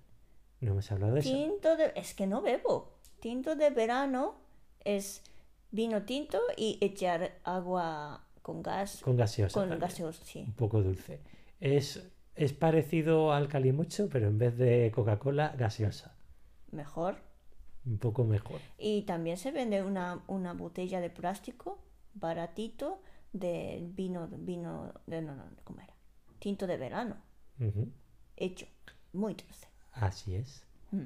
No 0.61 0.71
hemos 0.71 0.91
hablado 0.91 1.13
de 1.13 1.19
eso. 1.21 1.29
Tinto 1.29 1.75
de... 1.75 1.91
Es 1.95 2.13
que 2.13 2.27
no 2.27 2.41
bebo. 2.41 2.93
Tinto 3.19 3.55
de 3.55 3.69
verano 3.71 4.35
es 4.83 5.21
vino 5.71 6.03
tinto 6.03 6.39
y 6.57 6.77
echar 6.81 7.33
agua 7.43 8.23
con 8.41 8.61
gas, 8.63 9.01
Con 9.03 9.17
gaseosa. 9.17 9.59
con 9.59 9.77
gaseosa, 9.79 10.23
sí. 10.25 10.43
Un 10.47 10.53
poco 10.53 10.81
dulce. 10.81 11.19
Es, 11.59 12.03
es 12.35 12.53
parecido 12.53 13.33
al 13.33 13.47
calimocho, 13.47 14.09
pero 14.09 14.27
en 14.27 14.37
vez 14.37 14.57
de 14.57 14.91
Coca-Cola, 14.93 15.53
gaseosa. 15.57 16.15
Mejor. 16.71 17.17
Un 17.85 17.97
poco 17.97 18.23
mejor. 18.23 18.59
Y 18.77 19.03
también 19.03 19.37
se 19.37 19.51
vende 19.51 19.83
una, 19.83 20.23
una 20.27 20.53
botella 20.53 21.01
de 21.01 21.09
plástico 21.09 21.79
baratito 22.13 23.01
de 23.33 23.87
vino, 23.93 24.27
vino, 24.27 24.93
de, 25.07 25.21
no, 25.21 25.35
no, 25.35 25.43
¿cómo 25.63 25.79
era? 25.81 25.93
Tinto 26.39 26.67
de 26.67 26.77
verano, 26.77 27.17
hecho, 28.35 28.65
muy 29.13 29.33
dulce. 29.33 29.67
Así 29.93 30.35
es. 30.35 30.65
Mm. 30.91 31.05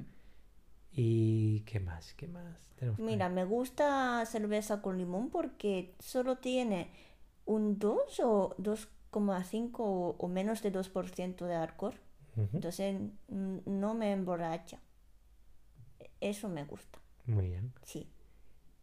¿Y 0.92 1.60
qué 1.60 1.78
más? 1.80 2.14
¿Qué 2.14 2.26
más? 2.26 2.66
tenemos? 2.76 2.98
Mira, 3.00 3.28
me 3.28 3.44
gusta 3.44 4.24
cerveza 4.26 4.80
con 4.80 4.96
limón 4.98 5.28
porque 5.30 5.94
solo 5.98 6.38
tiene 6.38 6.90
un 7.44 7.78
2 7.78 8.20
o 8.24 8.54
2,5 9.20 9.70
o, 9.78 10.16
o 10.18 10.28
menos 10.28 10.62
de 10.62 10.72
2% 10.72 11.46
de 11.46 11.54
alcohol. 11.54 11.94
Entonces 12.52 13.00
no 13.28 13.94
me 13.94 14.12
emborracha. 14.12 14.78
Eso 16.20 16.48
me 16.48 16.64
gusta, 16.64 16.98
Muy 17.26 17.46
bien. 17.48 17.72
sí. 17.82 18.10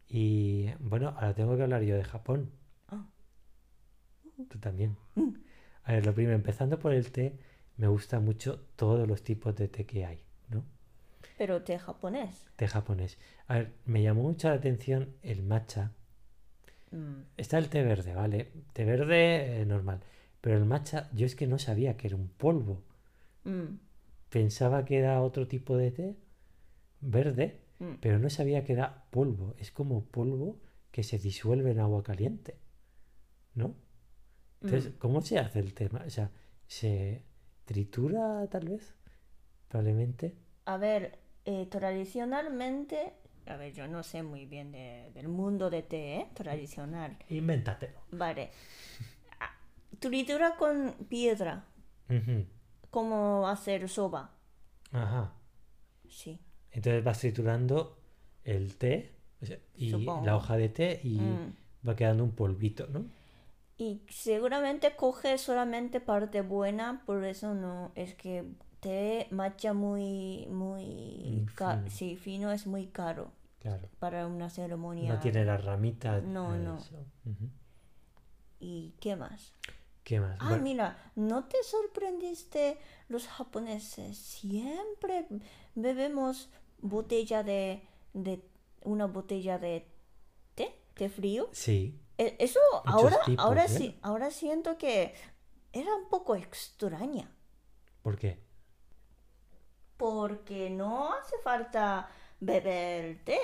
Y 0.08 0.70
bueno, 0.80 1.08
ahora 1.10 1.34
tengo 1.34 1.56
que 1.56 1.62
hablar 1.62 1.82
yo 1.82 1.96
de 1.96 2.04
Japón. 2.04 2.50
Ah. 2.88 3.06
Tú 4.48 4.58
también. 4.58 4.96
Mm. 5.14 5.34
A 5.84 5.92
ver, 5.92 6.06
lo 6.06 6.14
primero, 6.14 6.34
empezando 6.36 6.78
por 6.78 6.92
el 6.92 7.10
té, 7.12 7.38
me 7.76 7.86
gusta 7.88 8.20
mucho 8.20 8.60
todos 8.76 9.06
los 9.08 9.22
tipos 9.22 9.54
de 9.56 9.68
té 9.68 9.86
que 9.86 10.04
hay, 10.04 10.22
¿no? 10.50 10.64
Pero 11.38 11.62
té 11.62 11.78
japonés. 11.78 12.46
Té 12.56 12.66
japonés. 12.68 13.18
A 13.48 13.54
ver, 13.54 13.72
me 13.86 14.02
llamó 14.02 14.22
mucho 14.22 14.48
la 14.48 14.54
atención 14.54 15.14
el 15.22 15.42
matcha. 15.42 15.92
Mm, 16.90 17.22
Está 17.36 17.58
el 17.58 17.68
té 17.68 17.82
verde, 17.82 18.14
¿vale? 18.14 18.52
Té 18.72 18.84
verde 18.84 19.60
eh, 19.62 19.66
normal. 19.66 20.00
Pero 20.44 20.56
el 20.58 20.66
matcha, 20.66 21.10
yo 21.18 21.26
es 21.26 21.34
que 21.38 21.48
no 21.48 21.58
sabía 21.58 21.96
que 21.96 22.06
era 22.08 22.16
un 22.16 22.28
polvo. 22.28 22.74
mm, 23.44 23.78
Pensaba 24.30 24.84
que 24.84 24.98
era 24.98 25.22
otro 25.22 25.46
tipo 25.48 25.76
de 25.76 25.90
té 25.98 26.16
verde, 27.00 27.60
mm. 27.80 27.94
pero 28.00 28.18
no 28.18 28.30
sabía 28.30 28.64
que 28.64 28.72
era 28.74 29.06
polvo. 29.10 29.54
Es 29.58 29.70
como 29.70 30.04
polvo 30.06 30.60
que 30.92 31.02
se 31.04 31.18
disuelve 31.18 31.70
en 31.72 31.80
agua 31.80 32.02
caliente, 32.02 32.58
¿no? 33.54 33.74
Entonces, 34.62 34.92
Mm. 34.94 34.98
¿cómo 34.98 35.20
se 35.22 35.38
hace 35.38 35.60
el 35.60 35.74
tema? 35.74 36.04
O 36.06 36.10
sea, 36.10 36.30
¿se 36.66 37.22
tritura 37.66 38.46
tal 38.50 38.68
vez? 38.68 38.94
Probablemente. 39.68 40.36
A 40.66 40.76
ver, 40.78 41.18
eh, 41.44 41.66
tradicionalmente, 41.66 43.14
a 43.46 43.56
ver, 43.56 43.72
yo 43.74 43.86
no 43.88 44.02
sé 44.02 44.22
muy 44.22 44.46
bien 44.46 44.72
de- 44.72 45.10
del 45.14 45.28
mundo 45.28 45.70
de 45.70 45.82
té, 45.82 46.16
¿eh? 46.16 46.28
Tradicional. 46.34 47.16
Invéntatelo. 47.28 48.00
Vale. 48.12 48.50
Tritura 50.08 50.56
con 50.56 50.94
piedra, 51.08 51.64
como 52.90 53.48
hacer 53.48 53.88
soba. 53.88 54.30
Ajá. 54.92 55.32
Sí. 56.08 56.38
Entonces 56.70 57.02
vas 57.04 57.18
triturando 57.18 57.98
el 58.44 58.76
té 58.76 59.12
o 59.42 59.46
sea, 59.46 59.58
y 59.74 59.90
Supongo. 59.90 60.24
la 60.24 60.36
hoja 60.36 60.56
de 60.56 60.68
té 60.68 61.00
y 61.02 61.18
Mm. 61.18 61.54
va 61.88 61.96
quedando 61.96 62.22
un 62.24 62.32
polvito, 62.32 62.86
¿no? 62.88 63.04
Y 63.76 64.02
seguramente 64.08 64.94
coge 64.96 65.36
solamente 65.38 66.00
parte 66.00 66.40
buena, 66.42 67.02
por 67.06 67.24
eso 67.24 67.54
no, 67.54 67.90
es 67.96 68.14
que 68.14 68.44
té 68.80 69.26
matcha 69.30 69.72
muy, 69.74 70.46
muy, 70.48 71.44
fino. 71.56 71.88
sí, 71.90 72.16
fino 72.16 72.52
es 72.52 72.66
muy 72.66 72.86
caro 72.86 73.32
Claro. 73.60 73.88
para 73.98 74.26
una 74.26 74.48
ceremonia. 74.50 75.12
No 75.14 75.18
tiene 75.20 75.44
las 75.44 75.64
ramitas. 75.64 76.22
No, 76.22 76.56
no. 76.56 76.78
¿Y 78.60 78.94
qué 79.00 79.16
más? 79.16 79.52
¿Qué 80.04 80.20
más? 80.20 80.40
Ah, 80.40 80.56
Bueno, 80.56 80.66
mira, 80.66 80.96
¿no 81.16 81.44
te 81.44 81.62
sorprendiste? 81.62 82.78
Los 83.08 83.26
japoneses 83.28 84.18
siempre 84.18 85.26
bebemos 85.74 86.50
botella 86.80 87.42
de, 87.42 87.82
de 88.12 88.42
una 88.82 89.06
botella 89.06 89.58
de 89.58 89.86
té, 90.54 90.74
té 90.94 91.08
frío. 91.08 91.50
Sí, 91.52 91.98
E- 92.18 92.36
Eso 92.40 92.60
Muchos 92.84 92.96
ahora, 92.96 93.18
tipos, 93.20 93.46
ahora 93.46 93.68
¿eh? 93.70 93.84
sí, 93.84 93.98
ahora 94.02 94.30
siento 94.30 94.78
que 94.78 95.14
era 95.72 95.94
un 95.96 96.08
poco 96.08 96.36
extraña, 96.36 97.30
¿por 98.02 98.16
qué? 98.18 98.38
porque 99.96 100.70
no 100.70 101.12
hace 101.14 101.36
falta 101.42 102.08
beber 102.40 103.24
té, 103.24 103.40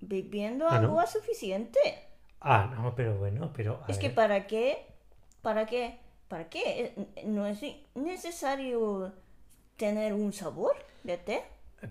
bebiendo 0.00 0.68
Ah, 0.68 0.78
¿no? 0.78 0.88
agua 0.90 1.06
suficiente. 1.06 1.78
Ah, 2.40 2.66
no, 2.76 2.94
pero 2.94 3.18
bueno, 3.18 3.52
pero. 3.52 3.82
a 3.84 3.88
Es 3.88 3.98
que 3.98 4.10
para 4.10 4.46
qué, 4.46 4.86
para 5.44 5.64
qué 5.66 6.00
¿Para 6.26 6.48
qué? 6.48 6.62
Eh, 6.96 7.24
No 7.26 7.46
es 7.46 7.60
necesario 7.94 9.12
tener 9.76 10.12
un 10.14 10.32
sabor 10.32 10.74
de 11.04 11.18
té. 11.18 11.42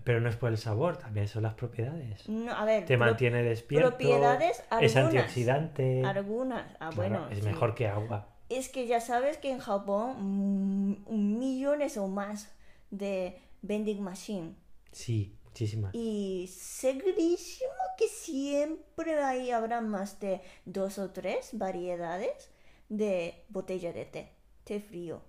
Pero 0.02 0.20
no 0.20 0.28
es 0.28 0.36
por 0.36 0.50
el 0.50 0.58
sabor, 0.58 0.96
también 0.96 1.28
son 1.28 1.44
las 1.44 1.54
propiedades. 1.54 2.28
No, 2.28 2.52
a 2.52 2.64
ver, 2.64 2.84
Te 2.84 2.96
mantiene 2.96 3.42
despierto. 3.44 3.90
propiedades 3.90 4.58
Es 4.58 4.96
algunas. 4.96 4.96
antioxidante. 4.96 6.02
algunas. 6.04 6.64
Ah, 6.80 6.90
Claro, 6.90 6.96
bueno. 6.96 7.28
es 7.30 7.38
sí. 7.38 7.44
mejor 7.44 7.74
que 7.76 7.86
agua. 7.86 8.28
Es 8.48 8.68
que 8.68 8.86
ya 8.88 9.00
sabes 9.00 9.38
que 9.38 9.50
en 9.52 9.60
Japón 9.60 10.16
mm, 10.18 11.38
millones 11.38 11.96
o 11.96 12.08
más 12.08 12.50
de 12.90 13.38
vending 13.62 14.02
machine. 14.02 14.56
Sí, 14.90 15.38
muchísimas. 15.44 15.94
Y 15.94 16.48
segurísimo 16.52 17.70
que 17.96 18.08
siempre 18.08 19.22
ahí 19.22 19.52
habrá 19.52 19.80
más 19.80 20.18
de 20.18 20.40
dos 20.64 20.98
o 20.98 21.10
tres 21.12 21.50
variedades 21.52 22.50
de 22.96 23.44
botella 23.48 23.92
de 23.92 24.04
té. 24.04 24.28
Té 24.64 24.80
frío, 24.80 25.22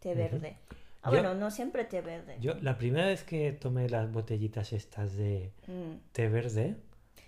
té 0.00 0.14
verde. 0.14 0.56
Ah, 1.02 1.10
Yo- 1.10 1.10
bueno, 1.12 1.34
no 1.34 1.50
siempre 1.50 1.84
té 1.84 2.00
verde. 2.02 2.36
Yo, 2.40 2.54
la 2.60 2.76
primera 2.78 3.06
vez 3.06 3.22
que 3.22 3.52
tomé 3.52 3.88
las 3.88 4.10
botellitas 4.12 4.72
estas 4.72 5.16
de 5.16 5.52
Mm. 5.66 5.98
té 6.12 6.28
verde, 6.28 6.76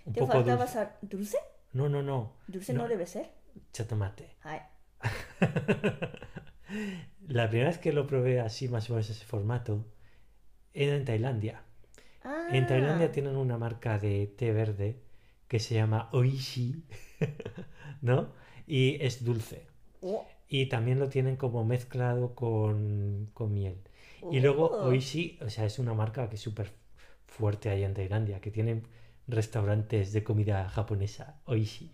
un 0.05 0.13
¿Te 0.13 0.19
poco 0.19 0.33
faltaba 0.33 0.65
dulce. 0.65 0.87
dulce? 1.01 1.37
No, 1.73 1.87
no, 1.89 2.01
no. 2.03 2.33
Dulce 2.47 2.73
No. 2.73 2.83
no, 2.83 2.87
debe 2.89 3.05
ser. 3.05 3.29
Chatomate. 3.73 4.35
Ay. 4.43 4.59
La 7.27 7.47
primera 7.49 7.69
vez 7.69 7.77
que 7.79 7.93
lo 7.93 8.05
probé 8.07 8.39
así, 8.39 8.67
más 8.69 8.89
o 8.89 8.93
menos 8.93 9.09
ese 9.09 9.25
formato, 9.25 9.85
era 10.73 10.95
en 10.95 11.05
Tailandia. 11.05 11.63
En 12.51 12.67
Tailandia 12.67 13.07
Ah, 13.07 13.11
tienen 13.11 13.35
una 13.37 13.57
marca 13.57 13.97
de 13.97 14.27
té 14.27 14.51
verde 14.51 15.01
que 15.47 15.59
se 15.59 15.73
llama 15.75 16.09
Oishi, 16.11 16.83
¿no? 18.01 18.33
Y 18.69 19.03
es 19.03 19.25
dulce. 19.25 19.63
oh, 20.01 20.25
Y 20.47 20.67
también 20.67 20.99
lo 20.99 21.09
tienen 21.09 21.35
como 21.35 21.65
mezclado 21.65 22.35
con, 22.35 23.29
con 23.33 23.51
miel. 23.53 23.77
Y 24.31 24.39
luego 24.39 24.67
oh. 24.67 24.87
Oishi, 24.89 25.39
o 25.41 25.49
sea, 25.49 25.65
es 25.65 25.79
una 25.79 25.93
marca 25.93 26.29
que 26.29 26.35
es 26.35 26.41
súper 26.41 26.71
fuerte 27.25 27.69
allá 27.69 27.87
en 27.87 27.95
Tailandia, 27.95 28.39
que 28.39 28.51
tienen 28.51 28.83
restaurantes 29.27 30.13
de 30.13 30.23
comida 30.23 30.69
japonesa, 30.69 31.41
Oishi. 31.45 31.91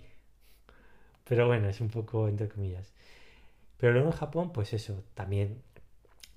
Pero 1.23 1.47
bueno, 1.47 1.69
es 1.69 1.79
un 1.81 1.89
poco 1.89 2.27
entre 2.27 2.49
comillas. 2.49 2.93
Pero 3.77 3.93
luego 3.93 4.07
en 4.09 4.13
Japón, 4.15 4.51
pues 4.51 4.73
eso, 4.73 5.01
también, 5.13 5.61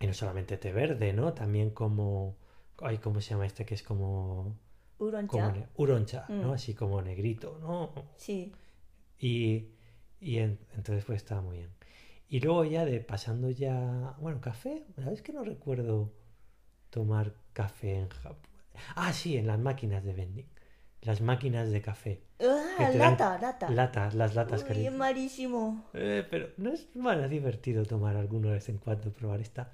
y 0.00 0.06
no 0.06 0.14
solamente 0.14 0.56
té 0.56 0.72
verde, 0.72 1.12
¿no? 1.12 1.32
También 1.34 1.70
como, 1.70 2.36
ay, 2.80 2.98
¿cómo 2.98 3.20
se 3.20 3.30
llama 3.30 3.46
este? 3.46 3.64
Que 3.66 3.74
es 3.74 3.82
como, 3.82 4.56
Uroncha. 4.98 5.30
como 5.30 5.66
uroncha, 5.76 6.26
¿no? 6.28 6.48
Mm. 6.48 6.52
Así 6.52 6.74
como 6.74 7.02
negrito, 7.02 7.58
¿no? 7.60 7.90
Sí. 8.16 8.52
Y, 9.18 9.66
y 10.20 10.38
en- 10.38 10.58
entonces 10.76 11.04
pues 11.04 11.16
estaba 11.18 11.40
muy 11.42 11.58
bien. 11.58 11.70
Y 12.28 12.40
luego 12.40 12.64
ya 12.64 12.84
de 12.84 13.00
pasando 13.00 13.50
ya, 13.50 14.14
bueno, 14.20 14.40
café, 14.40 14.84
¿sabes 15.02 15.22
que 15.22 15.32
no 15.32 15.44
recuerdo 15.44 16.12
tomar 16.90 17.34
café 17.52 17.96
en 17.96 18.08
Japón? 18.08 18.50
Ah, 18.94 19.12
sí, 19.12 19.36
en 19.36 19.46
las 19.46 19.58
máquinas 19.58 20.04
de 20.04 20.12
vending. 20.12 20.46
Las 21.02 21.20
máquinas 21.20 21.70
de 21.70 21.80
café. 21.80 22.22
Ah, 22.40 22.74
Que 22.78 22.86
te 22.86 22.98
dan 22.98 23.12
lata, 23.12 23.38
lata. 23.38 23.70
Latas, 23.70 24.14
las 24.14 24.34
latas 24.34 24.62
Uy, 24.62 24.68
calientes. 24.68 24.98
malísimo. 24.98 25.84
Eh, 25.94 26.26
pero 26.28 26.50
no 26.56 26.72
es 26.72 26.88
bueno, 26.94 27.28
divertido 27.28 27.84
tomar 27.84 28.16
alguna 28.16 28.50
vez 28.52 28.68
en 28.68 28.78
cuando 28.78 29.10
probar 29.12 29.40
esta. 29.40 29.72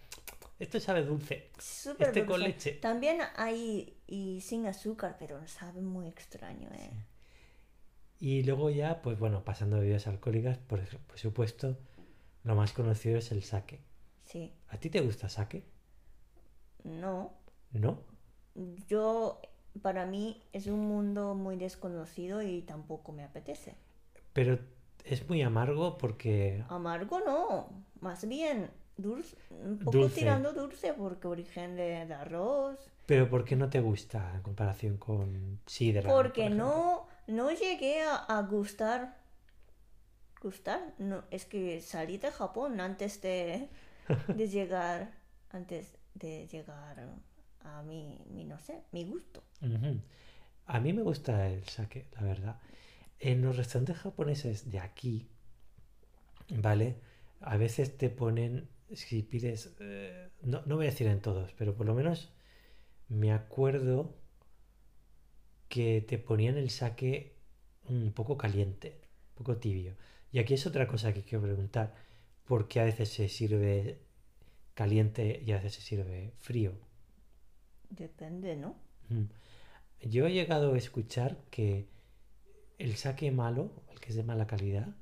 Esto 0.59 0.79
sabe 0.81 1.03
dulce. 1.05 1.51
Súper 1.59 2.09
Este 2.09 2.21
con 2.25 2.41
dulce. 2.41 2.49
leche. 2.49 2.73
También 2.75 3.19
hay 3.37 3.97
y 4.07 4.41
sin 4.43 4.67
azúcar, 4.67 5.17
pero 5.19 5.45
sabe 5.49 5.81
muy 5.81 6.07
extraño, 6.07 6.69
¿eh? 6.73 6.91
Y 8.25 8.43
luego 8.43 8.71
ya, 8.71 9.03
pues 9.03 9.19
bueno, 9.19 9.45
pasando 9.45 9.77
a 9.77 9.81
bebidas 9.81 10.07
alcohólicas, 10.07 10.57
por, 10.57 10.81
por 11.07 11.19
supuesto, 11.19 11.77
lo 12.43 12.55
más 12.55 12.73
conocido 12.73 13.19
es 13.19 13.31
el 13.33 13.43
sake. 13.43 13.81
Sí. 14.23 14.51
¿A 14.71 14.79
ti 14.79 14.89
te 14.89 15.03
gusta 15.03 15.29
sake? 15.29 15.63
No. 16.85 17.35
¿No? 17.73 17.99
Yo, 18.89 19.43
para 19.83 20.07
mí, 20.07 20.41
es 20.55 20.69
un 20.69 20.87
mundo 20.89 21.35
muy 21.35 21.57
desconocido 21.57 22.41
y 22.41 22.63
tampoco 22.63 23.13
me 23.13 23.25
apetece. 23.25 23.77
Pero 24.33 24.59
es 25.05 25.29
muy 25.29 25.43
amargo 25.43 25.99
porque 25.99 26.65
Amargo 26.71 27.21
no, 27.21 27.69
más 28.01 28.27
bien 28.27 28.71
dulce, 28.97 29.37
un 29.51 29.79
poco 29.81 29.99
Dulce. 29.99 30.21
tirando 30.21 30.55
dulce 30.55 30.95
porque 30.95 31.29
origen 31.29 31.77
de, 31.77 32.07
de 32.07 32.15
arroz. 32.15 32.79
pero 33.05 33.29
¿por 33.29 33.45
qué 33.45 33.55
no 33.55 33.69
te 33.69 33.81
gusta 33.81 34.33
en 34.35 34.41
comparación 34.43 34.97
con 34.97 35.61
sidra? 35.67 36.09
por 36.09 36.23
Porque 36.25 36.49
no, 36.49 37.07
no 37.27 37.51
llegué 37.51 38.03
a, 38.03 38.17
a 38.17 38.43
gustar. 38.43 39.23
Gustar, 40.41 40.95
no, 40.99 41.25
es 41.31 41.47
que 41.47 41.81
salí 41.81 42.19
de 42.19 42.31
Japón 42.31 42.81
antes 42.81 43.21
de, 43.23 43.69
de 44.29 44.49
llegar, 44.49 45.13
antes 45.51 45.97
de 46.15 46.47
llegar 46.49 47.09
a 47.61 47.83
mi, 47.83 48.21
mi, 48.31 48.45
no 48.45 48.59
sé, 48.59 48.83
mi 48.93 49.05
gusto. 49.05 49.43
A 50.67 50.81
mí 50.81 50.93
me 50.93 51.03
gusta 51.03 51.49
el 51.49 51.65
sake, 51.65 52.09
la 52.15 52.23
verdad. 52.23 52.61
En 53.19 53.43
los 53.43 53.57
restaurantes 53.57 53.99
japoneses 53.99 54.71
de 54.71 54.81
aquí, 54.81 55.29
¿vale? 56.51 57.01
A 57.41 57.57
veces 57.57 57.97
te 57.97 58.11
ponen, 58.11 58.69
si 58.93 59.23
pides, 59.23 59.75
eh, 59.81 60.29
no, 60.43 60.63
no 60.67 60.77
voy 60.77 60.87
a 60.87 60.91
decir 60.91 61.07
en 61.07 61.21
todos, 61.21 61.53
pero 61.55 61.75
por 61.75 61.87
lo 61.87 61.95
menos 61.95 62.33
me 63.09 63.33
acuerdo 63.33 64.15
que 65.75 66.01
te 66.03 66.19
ponían 66.19 66.57
el 66.57 66.71
sake 66.71 67.33
un 67.89 68.13
poco 68.13 68.39
caliente, 68.39 69.01
un 69.31 69.35
poco 69.35 69.57
tibio. 69.57 69.97
Y 70.31 70.39
aquí 70.39 70.55
es 70.55 70.69
otra 70.69 70.87
cosa 70.87 71.13
que 71.13 71.23
quiero 71.23 71.43
preguntar, 71.43 71.97
¿por 72.45 72.69
qué 72.69 72.79
a 72.79 72.85
veces 72.85 73.09
se 73.09 73.29
sirve 73.29 73.99
caliente 74.75 75.43
y 75.45 75.51
a 75.51 75.57
veces 75.57 75.75
se 75.75 75.81
sirve 75.81 76.33
frío? 76.39 76.75
Depende, 77.91 78.55
¿no? 78.55 78.77
Mm. 79.09 79.25
Yo 80.03 80.29
he 80.29 80.33
llegado 80.33 80.75
a 80.75 80.79
escuchar 80.79 81.39
que 81.51 81.89
el 82.79 82.95
saque 82.95 83.33
malo, 83.33 83.73
el 83.91 83.99
que 83.99 84.11
es 84.11 84.15
de 84.15 84.23
mala 84.23 84.47
calidad, 84.47 84.95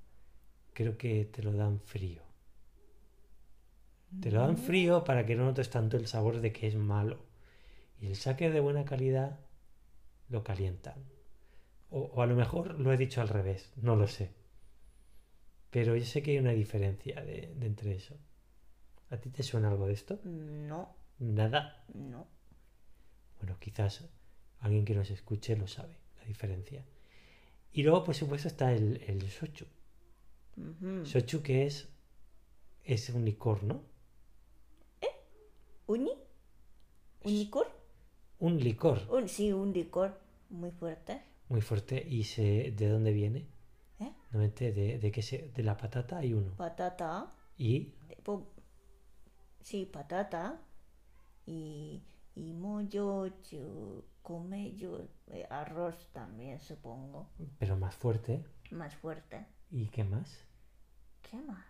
creo 0.73 0.97
que 0.97 1.27
te 1.27 1.43
lo 1.43 1.53
dan 1.53 1.81
frío. 1.81 2.23
Te 4.23 4.31
lo 4.31 4.41
dan 4.41 4.57
frío 4.57 5.05
para 5.05 5.27
que 5.27 5.37
no 5.37 5.45
notes 5.45 5.69
tanto 5.69 5.99
el 5.99 6.07
sabor 6.07 6.41
de 6.41 6.51
que 6.51 6.67
es 6.67 6.77
malo. 6.77 7.19
Y 8.01 8.07
el 8.07 8.17
saque 8.17 8.49
de 8.49 8.61
buena 8.61 8.87
calidad 8.87 9.39
lo 10.33 10.43
calientan. 10.43 11.05
O, 11.91 12.01
o 12.15 12.23
a 12.23 12.27
lo 12.27 12.35
mejor 12.35 12.81
lo 12.81 12.93
he 12.93 12.97
dicho 12.97 13.21
al 13.21 13.29
revés, 13.29 13.71
no 13.77 13.95
lo 13.97 14.09
sé. 14.09 14.33
Pero 15.71 15.95
yo 15.97 16.05
sé 16.05 16.23
que 16.23 16.33
hay 16.33 16.39
una 16.39 16.53
diferencia 16.53 17.21
de, 17.23 17.55
de 17.55 17.67
entre 17.67 17.95
eso. 17.95 18.17
¿A 19.11 19.19
ti 19.19 19.31
te 19.31 19.43
suena 19.43 19.69
algo 19.69 19.87
de 19.87 19.93
esto? 19.93 20.19
No, 20.25 20.95
Nada. 21.19 21.85
no. 21.95 22.27
Bueno, 23.41 23.57
quizás 23.61 24.05
alguien 24.61 24.85
que 24.85 24.95
nos 24.95 25.11
escuche 25.11 25.57
lo 25.57 25.67
sabe, 25.67 25.97
la 26.19 26.25
diferencia. 26.25 26.85
Y 27.73 27.83
luego, 27.83 28.05
por 28.05 28.15
supuesto, 28.15 28.49
está 28.49 28.73
el, 28.73 29.03
el 29.07 29.31
sochu. 29.31 29.67
Ujú. 30.57 31.05
Sochu 31.07 31.43
que 31.43 31.67
es, 31.67 31.89
es 32.85 33.09
un 33.11 33.25
licor, 33.25 33.63
¿no? 33.65 33.83
¿Uni? 35.87 36.13
¿Un 37.25 37.33
licor? 37.33 37.67
Un 38.39 38.59
licor 38.59 38.99
Un- 39.11 39.29
sí, 39.29 39.53
un 39.53 39.73
licor 39.73 40.19
muy 40.53 40.71
fuerte. 40.71 41.21
muy 41.49 41.61
fuerte. 41.61 42.03
¿Y 42.09 42.25
se, 42.25 42.73
de 42.73 42.89
dónde 42.89 43.13
viene? 43.13 43.47
¿Eh? 44.01 44.13
Normalmente 44.31 44.73
de, 44.73 44.99
de, 44.99 45.11
qué 45.13 45.23
se, 45.23 45.49
de 45.51 45.63
la 45.63 45.77
patata 45.77 46.19
hay 46.19 46.33
uno. 46.35 46.55
Patata. 46.57 47.33
Y 47.59 47.93
po- 48.23 48.49
sí, 49.61 49.87
patata. 49.87 50.61
Y, 51.47 52.03
y 52.35 52.53
moyochu, 52.53 54.05
comeyo, 54.23 55.09
eh, 55.29 55.47
arroz 55.51 56.09
también, 56.13 56.59
supongo. 56.61 57.29
pero 57.59 57.77
más 57.77 57.95
fuerte. 57.95 58.45
Más 58.71 58.95
fuerte. 58.95 59.45
¿Y 59.71 59.87
qué 59.89 60.05
más? 60.05 60.39
¿Qué 61.29 61.37
más? 61.37 61.65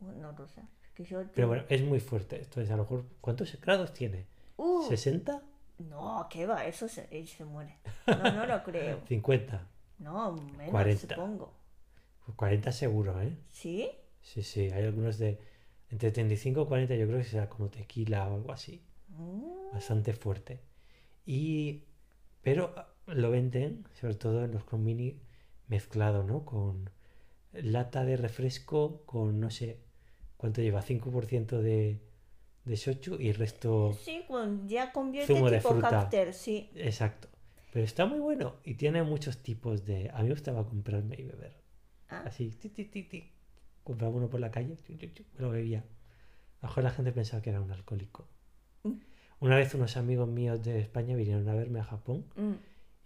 No 0.00 0.32
lo 0.32 0.46
sé. 0.48 0.62
Que 0.94 1.04
yo, 1.04 1.22
Pero 1.34 1.48
bueno, 1.48 1.64
es 1.68 1.82
muy 1.82 2.00
fuerte. 2.00 2.36
Entonces, 2.42 2.70
a 2.70 2.76
lo 2.76 2.82
mejor, 2.82 3.04
¿cuántos 3.20 3.58
grados 3.60 3.92
tiene? 3.92 4.26
Uh, 4.56 4.82
¿60? 4.90 5.40
No, 5.78 6.26
¿qué 6.30 6.46
va? 6.46 6.64
Eso 6.66 6.88
se, 6.88 7.08
él 7.10 7.26
se 7.28 7.44
muere. 7.44 7.78
No, 8.06 8.32
no 8.32 8.46
lo 8.46 8.62
creo. 8.64 9.04
¿50? 9.04 9.60
No, 9.98 10.32
menos, 10.32 10.70
40. 10.70 11.14
supongo. 11.14 11.52
40 12.36 12.72
seguro, 12.72 13.20
¿eh? 13.22 13.36
¿Sí? 13.50 13.90
Sí, 14.22 14.42
sí, 14.42 14.70
hay 14.70 14.84
algunos 14.84 15.18
de 15.18 15.40
entre 15.90 16.10
35 16.10 16.62
y 16.62 16.66
40, 16.66 16.94
yo 16.96 17.06
creo 17.06 17.18
que 17.18 17.24
será 17.24 17.48
como 17.48 17.68
tequila 17.70 18.28
o 18.28 18.34
algo 18.34 18.52
así. 18.52 18.82
Mm, 19.08 19.72
Bastante 19.72 20.12
fuerte. 20.12 20.60
Y. 21.24 21.84
Pero 22.42 22.72
ah, 22.76 22.88
lo 23.06 23.30
venden, 23.30 23.86
sobre 24.00 24.14
todo 24.14 24.44
en 24.44 24.52
los 24.52 24.64
convini, 24.64 25.20
mezclado, 25.68 26.24
¿no? 26.24 26.44
Con 26.44 26.90
lata 27.52 28.04
de 28.04 28.16
refresco, 28.16 29.02
con 29.06 29.40
no 29.40 29.50
sé 29.50 29.78
cuánto 30.36 30.60
lleva, 30.60 30.82
5% 30.82 31.60
de, 31.60 32.00
de 32.68 32.76
shochu 32.76 33.16
y 33.20 33.28
el 33.28 33.34
resto. 33.36 33.92
Sí, 34.02 34.22
con- 34.28 34.68
ya 34.68 34.92
convierte 34.92 35.32
Zumo 35.34 35.50
de 35.50 35.58
tipo 35.58 35.70
fruta. 35.70 35.90
cóctel, 36.02 36.32
sí. 36.34 36.70
Exacto. 36.74 37.28
Pero 37.72 37.84
está 37.84 38.06
muy 38.06 38.18
bueno 38.20 38.56
y 38.64 38.74
tiene 38.74 39.02
muchos 39.02 39.38
tipos 39.38 39.84
de. 39.84 40.10
A 40.14 40.18
mí 40.18 40.24
me 40.28 40.34
gustaba 40.34 40.66
comprarme 40.66 41.16
y 41.18 41.24
beber. 41.24 41.54
Ah, 42.08 42.22
Así, 42.26 42.50
ti, 42.50 42.68
ti, 42.70 42.84
ti, 42.86 43.02
ti. 43.04 43.30
compraba 43.84 44.14
uno 44.14 44.28
por 44.28 44.40
la 44.40 44.50
calle, 44.50 44.76
chuc, 44.76 44.98
chuc, 45.14 45.26
me 45.34 45.40
lo 45.42 45.50
bebía. 45.50 45.80
A 46.60 46.66
lo 46.66 46.68
mejor 46.68 46.84
la 46.84 46.90
gente 46.90 47.12
pensaba 47.12 47.42
que 47.42 47.50
era 47.50 47.60
un 47.60 47.70
alcohólico. 47.70 48.26
Mm. 48.84 48.92
Una 49.40 49.56
vez 49.56 49.74
unos 49.74 49.96
amigos 49.96 50.28
míos 50.28 50.62
de 50.64 50.80
España 50.80 51.14
vinieron 51.16 51.48
a 51.48 51.54
verme 51.54 51.80
a 51.80 51.84
Japón 51.84 52.24
Mm. 52.36 52.54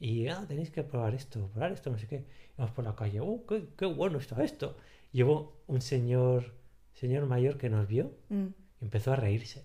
y, 0.01 0.29
ah, 0.29 0.45
tenéis 0.49 0.71
que 0.71 0.83
probar 0.83 1.15
esto, 1.15 1.49
probar 1.49 1.73
esto, 1.73 1.91
no 1.91 1.99
sé 1.99 2.07
qué. 2.07 2.25
Vamos 2.57 2.73
por 2.75 2.85
la 2.85 2.95
calle, 2.97 3.21
oh, 3.21 3.45
qué, 3.47 3.69
qué 3.77 3.87
bueno 3.87 4.19
está 4.19 4.43
esto. 4.43 4.77
Llevó 5.13 5.61
un 5.67 5.81
señor, 5.83 6.55
señor 6.95 7.27
mayor 7.27 7.59
que 7.59 7.69
nos 7.69 7.87
vio 7.89 8.13
Mm. 8.29 8.47
Empezó 8.83 9.13
a 9.13 9.17
reírse. 9.17 9.65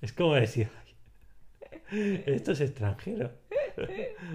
Es 0.00 0.12
como 0.12 0.34
decir, 0.34 0.68
"Ay, 1.90 2.22
esto 2.26 2.52
es 2.52 2.60
extranjero. 2.60 3.30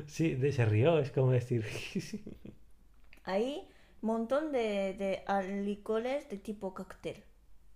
Sí, 0.08 0.36
de- 0.36 0.52
se 0.52 0.66
rió, 0.66 1.00
es 1.00 1.12
como 1.12 1.32
decir, 1.32 1.66
Hay 3.24 3.68
un 4.02 4.08
montón 4.08 4.52
de, 4.52 4.94
de 4.94 5.24
licores 5.64 6.30
de 6.30 6.38
tipo 6.38 6.74
cóctel, 6.74 7.24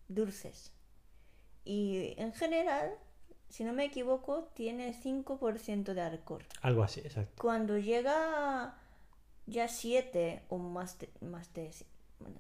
dulces. 0.08 0.72
Y 1.66 2.14
en 2.18 2.34
general, 2.34 2.92
si 3.50 3.64
no 3.64 3.74
me 3.74 3.86
equivoco, 3.86 4.50
tiene 4.54 4.94
5% 4.94 5.94
de 5.94 6.02
alcohol. 6.02 6.46
algo 6.62 6.84
así, 6.84 7.00
exacto. 7.02 7.34
Cuando 7.42 7.78
llega 7.78 8.76
ya 9.48 9.68
7 9.68 10.44
o 10.50 10.58
más 10.60 11.00
de, 11.00 11.10
más 11.22 11.52
de, 11.54 11.72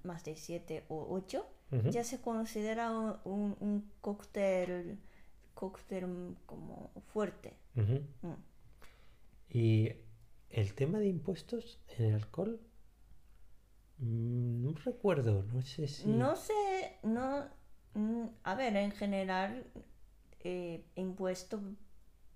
más 0.03 0.23
de 0.25 0.35
7 0.35 0.83
o 0.89 1.07
8, 1.09 1.45
Ujú. 1.71 1.89
ya 1.89 2.03
se 2.03 2.19
considera 2.21 2.91
un, 2.91 3.17
un- 3.25 3.57
un 3.59 3.91
cóctel, 4.01 4.99
cóctel 5.53 6.35
como 6.45 6.91
fuerte. 7.13 7.53
Ujú. 7.75 8.01
Mm. 8.27 8.33
Y 9.51 9.91
el 10.49 10.73
tema 10.73 10.99
de 10.99 11.07
impuestos 11.07 11.79
en 11.97 12.05
el 12.05 12.15
alcohol, 12.15 12.59
mm, 13.97 14.63
no 14.63 14.73
recuerdo, 14.85 15.43
no 15.43 15.61
sé 15.61 15.87
si... 15.87 16.07
No 16.07 16.35
sé, 16.35 16.97
no. 17.03 17.45
mm, 17.93 18.25
A 18.43 18.55
ver, 18.55 18.75
en 18.75 18.91
general, 18.91 19.65
eh, 20.43 20.83
impuesto 20.95 21.59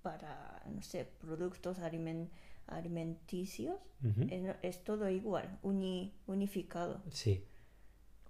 para, 0.02 0.62
no 0.70 0.82
sé, 0.82 1.06
productos 1.20 1.80
alimen- 1.80 2.30
alimenticios 2.68 3.78
es, 4.62 4.84
todo 4.84 5.10
igual, 5.10 5.60
uni- 5.64 6.14
unificado. 6.28 7.02
Sí, 7.10 7.46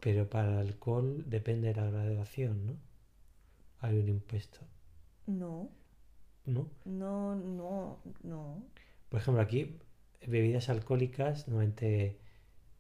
pero 0.02 0.30
para 0.30 0.52
el 0.54 0.60
alcohol 0.70 1.26
depende 1.28 1.70
de 1.70 1.76
la 1.82 1.90
graduación, 1.92 2.66
¿no? 2.68 2.78
Hay 3.82 4.00
un 4.00 4.10
impuesto, 4.10 4.62
No, 5.28 5.70
¿no? 6.46 6.70
no, 6.86 7.36
no, 7.36 7.98
no. 8.24 8.64
Por 9.10 9.20
ejemplo, 9.22 9.42
aquí, 9.42 9.80
bebidas 10.28 10.70
alcohólicas, 10.70 11.48
normalmente 11.48 12.20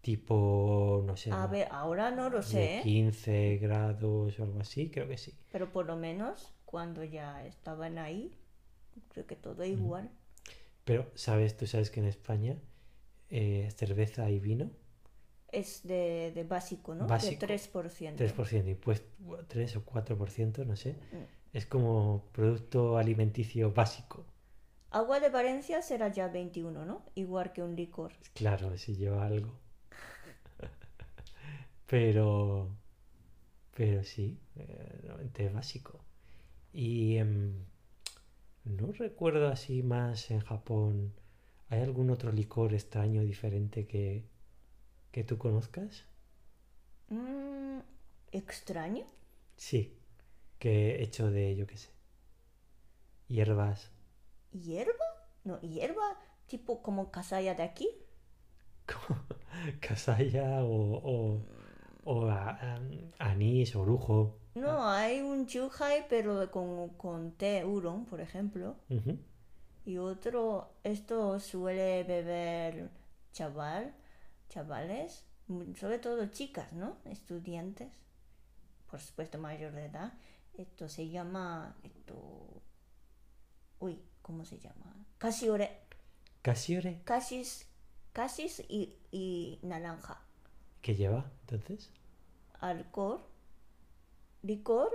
tipo, 0.01 1.03
no 1.07 1.17
sé, 1.17 1.31
A 1.31 1.47
¿no? 1.47 1.47
ver, 1.47 1.67
ahora 1.71 2.11
no 2.11 2.29
lo 2.29 2.41
sé, 2.41 2.63
¿eh? 2.79 2.83
15 2.83 3.57
grados 3.57 4.39
o 4.39 4.43
algo 4.43 4.59
así, 4.61 4.89
creo 4.91 5.07
que 5.07 5.17
sí. 5.17 5.33
pero 5.51 5.71
por 5.71 5.85
lo 5.85 5.95
menos 5.95 6.53
cuando 6.65 7.03
ya 7.05 7.45
estaban 7.45 7.97
ahí, 7.97 8.35
creo 9.09 9.27
que 9.27 9.35
todo 9.37 9.63
igual. 9.65 10.11
Pero, 10.85 11.11
¿sabes? 11.15 11.57
Tú 11.57 11.67
sabes 11.67 11.89
que 11.91 11.99
en 11.99 12.07
España 12.07 12.57
eh, 13.29 13.69
cerveza 13.75 14.29
y 14.29 14.39
vino, 14.39 14.71
Es 15.51 15.83
de, 15.83 16.31
de 16.33 16.43
básico, 16.43 16.95
¿no? 16.95 17.07
Básico. 17.07 17.45
De 17.45 17.55
3%. 17.55 18.15
3% 18.15 18.63
de 18.65 18.71
impuesto, 18.71 19.07
3 19.47 19.75
o 19.77 19.85
4%, 19.85 20.65
no 20.65 20.75
sé. 20.75 20.93
Mm. 21.11 21.23
Es 21.53 21.65
como 21.67 22.29
producto 22.33 22.97
alimenticio 22.97 23.71
básico. 23.71 24.25
Agua 24.91 25.19
de 25.19 25.29
Valencia 25.29 25.81
será 25.81 26.07
ya 26.07 26.29
21, 26.29 26.85
¿no? 26.85 27.03
Igual 27.15 27.51
que 27.51 27.61
un 27.63 27.75
licor. 27.75 28.13
Claro, 28.33 28.77
si 28.77 28.95
lleva 28.95 29.25
algo. 29.25 29.59
Pero, 31.87 32.69
pero 33.75 34.03
sí, 34.03 34.39
eh, 34.55 34.99
normalmente 35.03 35.45
es 35.45 35.53
básico. 35.53 35.99
Y 36.73 37.17
em, 37.17 37.65
no 38.65 38.91
recuerdo 38.91 39.47
así 39.47 39.83
más 39.83 40.29
en 40.31 40.39
Japón. 40.41 41.13
¿Hay 41.69 41.81
algún 41.81 42.09
otro 42.09 42.31
licor 42.31 42.73
extraño, 42.73 43.21
diferente 43.23 43.87
que, 43.87 44.25
que 45.11 45.23
tú 45.25 45.37
conozcas? 45.37 46.05
Mm, 47.09 47.79
extraño. 48.33 49.05
Sí, 49.57 49.97
que 50.59 51.01
hecho 51.03 51.31
de, 51.31 51.55
yo 51.55 51.67
qué 51.67 51.77
sé, 51.77 51.91
hierbas. 53.27 53.91
¿Hierba? 54.53 55.05
No, 55.43 55.59
hierba 55.59 56.17
tipo 56.47 56.81
como 56.81 57.11
casaya 57.11 57.55
de 57.55 57.63
aquí. 57.63 57.89
Casaya 59.81 60.63
o, 60.63 60.77
o, 61.13 61.45
o 62.05 62.15
a- 62.29 62.57
am, 62.75 62.83
anís, 63.19 63.75
orujo. 63.75 64.37
No, 64.55 64.87
hay 64.87 65.21
un 65.21 65.47
chuhai 65.47 66.07
pero 66.07 66.49
con, 66.51 66.89
con 66.89 67.31
té 67.31 67.65
urong, 67.65 68.05
por 68.05 68.21
ejemplo. 68.21 68.75
Y 69.85 69.97
otro, 69.97 70.75
esto 70.83 71.39
suele 71.39 72.03
beber 72.03 72.89
chaval, 73.33 73.93
chavales, 74.49 75.25
sobre 75.75 75.99
todo 75.99 76.27
chicas, 76.27 76.71
¿no? 76.71 76.97
Estudiantes, 77.05 77.91
por 78.89 78.99
supuesto 78.99 79.37
mayor 79.39 79.73
de 79.73 79.85
edad. 79.85 80.13
Esto 80.53 80.87
se 80.87 81.09
llama, 81.09 81.75
esto, 81.83 82.61
uy, 83.79 83.99
¿cómo 84.21 84.45
se 84.45 84.59
llama? 84.59 84.95
Casiore, 85.17 85.81
Casiore, 86.43 87.01
casis, 87.05 87.67
casis 88.11 88.61
y, 88.69 88.95
y 89.11 89.59
naranja. 89.63 90.21
¿qué 90.81 90.93
lleva 90.95 91.31
entonces? 91.41 91.89
Alcohol, 92.59 93.21
licor, 94.43 94.91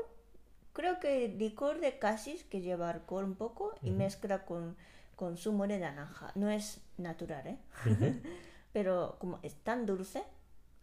creo 0.72 1.00
que 1.00 1.28
licor 1.28 1.80
de 1.80 1.98
casis 1.98 2.44
que 2.44 2.60
lleva 2.60 2.90
alcohol 2.90 3.24
un 3.24 3.34
poco 3.34 3.74
y 3.82 3.88
Ujú. 3.90 3.98
mezcla 3.98 4.44
con, 4.46 4.76
con 5.16 5.36
zumo 5.36 5.66
de 5.66 5.78
naranja. 5.80 6.30
No 6.36 6.48
es 6.50 6.80
natural, 6.98 7.46
¿eh? 7.48 7.58
Ujú. 7.84 8.14
Pero 8.72 9.16
como 9.18 9.40
es 9.42 9.54
tan 9.56 9.84
dulce, 9.86 10.22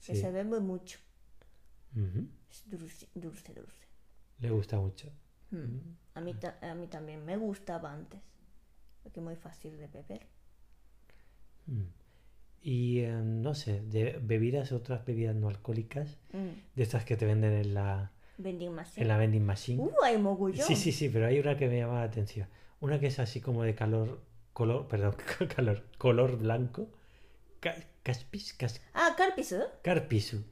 que 0.06 0.15
Sí. 0.15 0.21
se 0.21 0.32
bebe 0.32 0.60
mucho. 0.60 0.99
Ujú. 1.95 2.28
Es 2.51 2.69
dulce, 2.69 3.08
dulce, 3.15 3.54
dulce. 3.54 3.86
Le 4.39 4.49
gusta 4.49 4.78
mucho. 4.78 5.10
Mm. 5.51 5.78
A, 6.15 6.21
mí, 6.21 6.36
a 6.62 6.73
mí 6.75 6.88
también 6.88 7.23
me 7.23 7.38
gustaba 7.38 7.93
antes, 7.93 8.19
porque 9.04 9.19
es 9.19 9.23
muy 9.23 9.36
fácil 9.36 9.78
de 9.78 9.88
beber. 9.88 10.28
Mm. 11.67 11.84
Y 12.62 12.99
eh, 13.01 13.12
no 13.23 13.54
sé, 13.54 13.82
de 13.82 14.19
bebidas, 14.21 14.71
otras 14.71 15.06
bebidas 15.06 15.36
no 15.36 15.47
alcohólicas, 15.49 16.17
Mm. 16.34 16.49
de 16.75 16.84
estas 16.84 17.06
que 17.06 17.15
te 17.15 17.25
venden 17.25 17.54
en 17.54 17.73
la, 17.75 18.12
Vending 18.38 18.74
machine. 18.74 19.02
en 19.02 19.08
la 19.08 19.17
vending 19.17 19.45
machine. 19.45 19.82
Uh, 19.82 19.91
hay 20.04 20.17
mogollón. 20.17 20.65
Sí, 20.67 20.76
sí, 20.76 20.91
sí, 20.91 21.10
pero 21.10 21.28
hay 21.28 21.39
una 21.39 21.58
que 21.58 21.67
me 21.67 21.78
llama 21.78 21.95
la 22.00 22.04
atención. 22.04 22.48
Una 22.82 23.00
que 23.00 23.08
es 23.08 23.19
así 23.19 23.39
como 23.41 23.63
de 23.63 23.74
calor, 23.76 24.21
color, 24.54 24.88
perdón, 24.88 25.15
calor, 25.56 25.84
color 25.98 26.38
blanco. 26.38 26.88
Ca- 27.62 27.76
Caspis, 28.04 28.54
cas- 28.54 28.82
Ah, 28.93 29.15
carpis, 29.17 29.54
¿eh? 29.54 29.63
carpisu. 29.82 30.43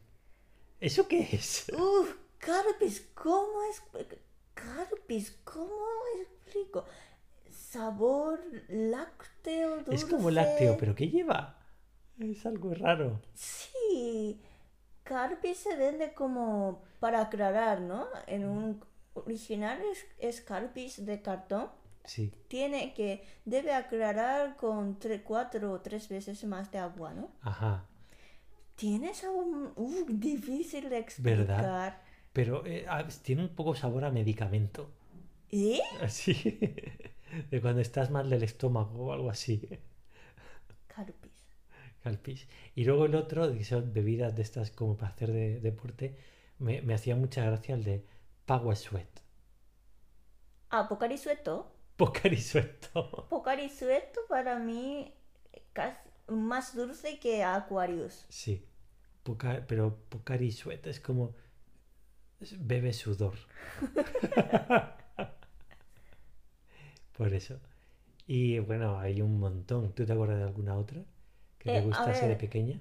¿Eso 0.79 1.07
qué 1.07 1.27
es? 1.33 1.67
Uf, 1.77 2.15
carpis, 2.39 3.09
¿cómo 3.13 3.61
es? 3.69 3.81
Carpis, 4.53 5.39
¿cómo 5.43 5.85
explico? 6.21 6.85
Sabor 7.51 8.39
lácteo, 8.69 9.77
dulce. 9.77 9.93
Es 9.95 10.05
como 10.05 10.31
lácteo, 10.31 10.77
pero 10.77 10.95
¿qué 10.95 11.09
lleva? 11.09 11.59
Es 12.19 12.45
algo 12.45 12.73
raro. 12.73 13.21
Sí, 13.33 14.39
carpis 15.03 15.57
se 15.59 15.75
vende 15.77 16.13
como 16.13 16.81
para 16.99 17.21
aclarar, 17.21 17.81
¿no? 17.81 18.07
En 18.27 18.45
un 18.45 18.83
original 19.13 19.81
es, 19.91 20.05
es 20.19 20.41
carpis 20.41 21.05
de 21.05 21.21
cartón. 21.21 21.69
Sí, 22.05 22.31
Tiene 22.47 22.93
que, 22.93 23.25
debe 23.45 23.73
aclarar 23.73 24.57
con 24.57 24.99
tre- 24.99 25.23
cuatro 25.23 25.71
o 25.73 25.81
tres 25.81 26.09
veces 26.09 26.43
más 26.45 26.71
de 26.71 26.79
agua, 26.79 27.13
¿no? 27.13 27.31
ajá. 27.41 27.85
Tiene 28.75 29.13
sabor 29.13 29.45
uh, 29.75 30.05
difícil 30.09 30.89
de 30.89 30.97
explicar. 30.99 31.65
¿Verdad? 31.67 31.97
Pero 32.33 32.65
eh, 32.65 32.85
tiene 33.23 33.43
un 33.43 33.55
poco 33.55 33.75
sabor 33.75 34.05
a 34.05 34.11
medicamento. 34.11 34.91
¿Eh? 35.51 35.81
Así. 36.01 36.33
De 37.51 37.61
cuando 37.61 37.81
estás 37.81 38.11
mal 38.11 38.29
del 38.29 38.43
estómago 38.43 39.05
o 39.07 39.13
algo 39.13 39.29
así. 39.29 39.67
Carpis. 40.87 41.32
Calpis. 42.03 42.47
Y 42.75 42.85
luego 42.85 43.05
el 43.05 43.15
otro, 43.15 43.51
que 43.53 43.63
son 43.63 43.93
bebidas 43.93 44.35
de 44.35 44.41
estas 44.43 44.71
como 44.71 44.97
para 44.97 45.11
hacer 45.13 45.31
de, 45.31 45.59
deporte, 45.59 46.15
me, 46.59 46.81
me 46.81 46.93
hacía 46.93 47.15
mucha 47.15 47.43
gracia 47.45 47.75
el 47.75 47.83
de 47.83 48.05
Power 48.45 48.75
Sweat. 48.77 49.09
Ah, 50.69 50.87
Pocari 50.89 51.17
Sueto. 51.17 51.71
Pocari 51.97 52.37
Sueto. 52.39 53.09
Pocari 53.29 53.69
Sueto 53.69 54.21
para 54.29 54.59
mí 54.59 55.13
casi 55.73 55.97
más 56.27 56.75
dulce 56.75 57.19
que 57.19 57.43
Aquarius. 57.43 58.25
Sí. 58.29 58.65
Poca- 59.23 59.65
pero 59.67 59.97
Pocari 60.09 60.51
Sweat 60.51 60.87
es 60.87 60.99
como 60.99 61.35
bebe 62.69 62.93
sudor. 62.93 63.35
Por 67.17 67.33
eso. 67.33 67.59
Y 68.27 68.59
bueno, 68.59 68.99
hay 68.99 69.21
un 69.21 69.39
montón. 69.39 69.93
¿Tú 69.93 70.05
te 70.05 70.13
acuerdas 70.13 70.37
de 70.39 70.43
alguna 70.45 70.75
otra 70.77 71.03
que 71.63 71.71
te 71.71 71.79
Eh, 71.79 71.87
gustase 71.87 72.27
de 72.27 72.35
pequeña? 72.35 72.79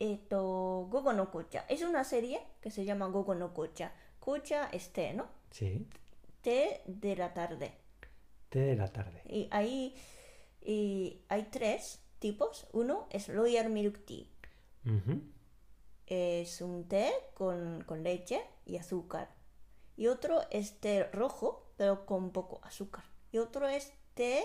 esto, 0.00 0.88
Gogo 0.90 1.12
no 1.12 1.30
Kocha. 1.30 1.64
Es 1.68 1.82
una 1.82 2.02
serie 2.04 2.40
que 2.60 2.70
se 2.72 2.84
llama 2.84 3.06
Gogo 3.06 3.34
no 3.36 3.54
Kocha. 3.54 3.92
Kocha 4.18 4.68
es 4.72 4.92
té, 4.92 5.12
¿no? 5.14 5.28
Sí, 5.50 5.86
Té 6.46 6.56
de 7.04 7.16
la 7.22 7.32
tarde. 7.32 7.72
té 8.50 8.60
de 8.66 8.76
la 8.76 8.88
tarde. 8.92 9.24
Y 9.28 9.48
ahí 9.50 9.94
y 10.62 11.22
hay 11.28 11.44
tres 11.50 12.00
tipos. 12.18 12.66
Uno 12.72 13.06
es 13.10 13.28
Royal 13.28 13.70
Milk 13.70 14.04
Tea. 14.06 14.26
Es 16.06 16.60
un 16.60 16.86
té 16.88 17.10
con, 17.34 17.82
con 17.86 18.02
leche 18.02 18.42
y 18.66 18.76
azúcar. 18.76 19.30
Y 19.96 20.08
otro 20.08 20.40
es 20.50 20.80
té 20.80 21.04
rojo, 21.12 21.72
pero 21.76 22.06
con 22.06 22.32
poco 22.32 22.60
azúcar. 22.64 23.04
Y 23.32 23.38
otro 23.38 23.68
es 23.68 23.92
té, 24.14 24.44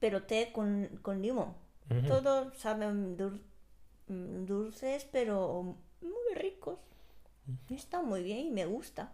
pero 0.00 0.24
té 0.24 0.52
con, 0.52 0.98
con 1.02 1.22
limón. 1.22 1.54
Todos 2.08 2.56
saben 2.58 3.16
dul- 3.16 3.42
mm, 4.08 4.44
dulces, 4.46 5.04
pero 5.10 5.76
muy 6.00 6.34
ricos. 6.34 6.78
Está 7.70 8.02
muy 8.02 8.22
bien 8.22 8.46
y 8.46 8.50
me 8.50 8.66
gusta. 8.66 9.12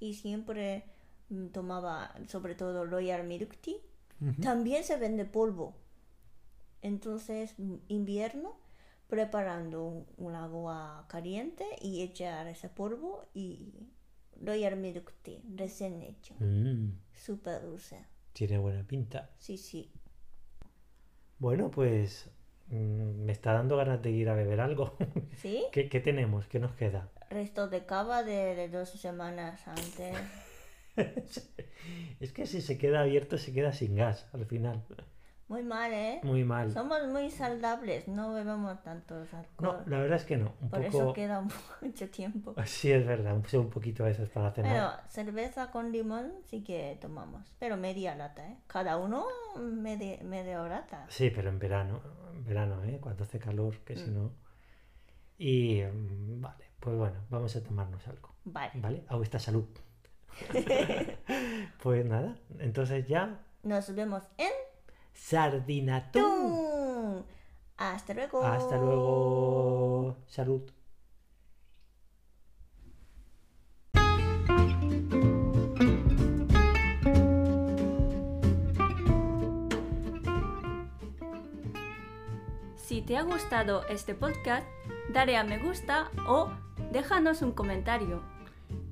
Y 0.00 0.14
siempre 0.14 0.84
mm, 1.28 1.46
tomaba, 1.48 2.14
sobre 2.28 2.54
todo, 2.54 2.84
Royal 2.86 3.24
Milk 3.26 3.56
Tea. 3.60 3.76
También 4.40 4.82
se 4.84 4.96
vende 4.96 5.24
polvo. 5.26 5.74
Entonces, 6.82 7.54
mm, 7.58 7.74
invierno, 7.88 8.56
preparando 9.08 9.84
un, 9.84 10.06
un 10.16 10.34
agua 10.34 11.06
caliente 11.08 11.64
y 11.80 12.02
echar 12.02 12.46
ese 12.46 12.68
polvo 12.68 13.24
y 13.34 13.72
Royal 14.40 14.76
Milk 14.76 15.12
Tea, 15.22 15.40
recién 15.54 16.02
hecho. 16.02 16.34
Mm, 16.40 16.90
Súper 17.14 17.62
dulce. 17.62 18.04
tiene 18.32 18.58
buena 18.58 18.86
pinta. 18.86 19.30
Sí, 19.38 19.56
sí. 19.58 19.90
Bueno, 21.38 21.70
pues 21.70 22.30
mm, 22.68 23.24
me 23.24 23.32
está 23.32 23.52
dando 23.52 23.76
ganas 23.76 24.02
de 24.02 24.10
ir 24.10 24.28
a 24.28 24.34
beber 24.34 24.60
algo. 24.60 24.96
¿Sí? 25.36 25.64
¿Qué, 25.72 25.88
qué 25.88 26.00
tenemos? 26.00 26.46
¿Qué 26.46 26.58
nos 26.58 26.72
queda? 26.72 27.08
Resto 27.30 27.68
de 27.68 27.84
cava 27.84 28.22
de, 28.22 28.54
de 28.54 28.68
dos 28.68 28.90
semanas 28.90 29.66
antes. 29.68 30.16
Es 32.20 32.32
que 32.32 32.46
si 32.46 32.62
se 32.62 32.78
queda 32.78 33.02
abierto 33.02 33.36
se 33.36 33.52
queda 33.52 33.72
sin 33.72 33.96
gas 33.96 34.26
al 34.32 34.46
final. 34.46 34.82
Muy 35.48 35.62
mal, 35.62 35.92
¿eh? 35.92 36.20
Muy 36.24 36.42
mal. 36.44 36.72
Somos 36.72 37.06
muy 37.06 37.30
saludables, 37.30 38.08
no 38.08 38.32
bebemos 38.34 38.82
tantos 38.82 39.28
No, 39.32 39.38
alcohol. 39.38 39.82
la 39.86 39.98
verdad 40.00 40.16
es 40.16 40.24
que 40.24 40.36
no. 40.36 40.54
Un 40.60 40.70
Por 40.70 40.84
poco... 40.86 40.98
eso 40.98 41.12
queda 41.12 41.46
mucho 41.80 42.10
tiempo. 42.10 42.54
Sí, 42.64 42.90
es 42.90 43.06
verdad. 43.06 43.34
Un, 43.36 43.60
un 43.60 43.70
poquito 43.70 44.02
a 44.02 44.06
veces 44.08 44.28
para 44.28 44.52
Pero 44.52 44.68
cenar. 44.68 45.04
cerveza 45.08 45.70
con 45.70 45.92
limón 45.92 46.32
sí 46.46 46.64
que 46.64 46.98
tomamos. 47.00 47.54
Pero 47.60 47.76
media 47.76 48.16
lata, 48.16 48.44
¿eh? 48.48 48.56
Cada 48.66 48.96
uno 48.96 49.24
media, 49.56 50.18
media 50.24 50.60
lata. 50.64 51.06
Sí, 51.08 51.30
pero 51.30 51.48
en 51.48 51.60
verano. 51.60 52.00
En 52.34 52.44
verano, 52.44 52.82
¿eh? 52.84 52.98
Cuando 53.00 53.22
hace 53.22 53.38
calor, 53.38 53.78
que 53.84 53.94
si 53.96 54.10
Mm. 54.10 54.14
no... 54.14 54.32
Y 55.38 55.82
mm, 55.82 56.40
vale, 56.40 56.64
pues 56.80 56.96
bueno, 56.96 57.20
vamos 57.30 57.54
a 57.54 57.62
tomarnos 57.62 58.06
algo. 58.08 58.34
Vale. 58.44 58.72
¿Vale? 58.74 59.04
A 59.08 59.16
vuestra 59.16 59.38
salud. 59.38 59.66
pues 61.82 62.04
nada, 62.04 62.36
entonces 62.58 63.06
ya... 63.06 63.40
Nos 63.62 63.94
vemos 63.94 64.22
en 64.38 64.50
Sardinatún. 65.16 66.22
Tun. 66.22 67.26
Hasta 67.76 68.14
luego. 68.14 68.44
Hasta 68.44 68.76
luego. 68.76 70.16
Salud. 70.26 70.62
Si 82.76 83.02
te 83.02 83.16
ha 83.16 83.22
gustado 83.22 83.86
este 83.88 84.14
podcast, 84.14 84.66
dale 85.12 85.36
a 85.36 85.44
me 85.44 85.58
gusta 85.58 86.10
o 86.28 86.50
déjanos 86.92 87.42
un 87.42 87.52
comentario. 87.52 88.22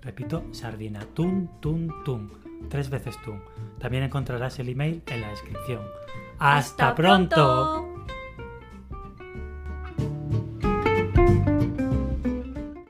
Repito, 0.00 0.42
sardinatuntun, 0.50 2.32
tres 2.68 2.90
veces 2.90 3.16
tun. 3.22 3.40
También 3.78 4.02
encontrarás 4.04 4.58
el 4.58 4.70
email 4.70 5.02
en 5.06 5.20
la 5.20 5.28
descripción. 5.28 5.82
¡Hasta, 6.38 6.94
pronto! 6.94 7.91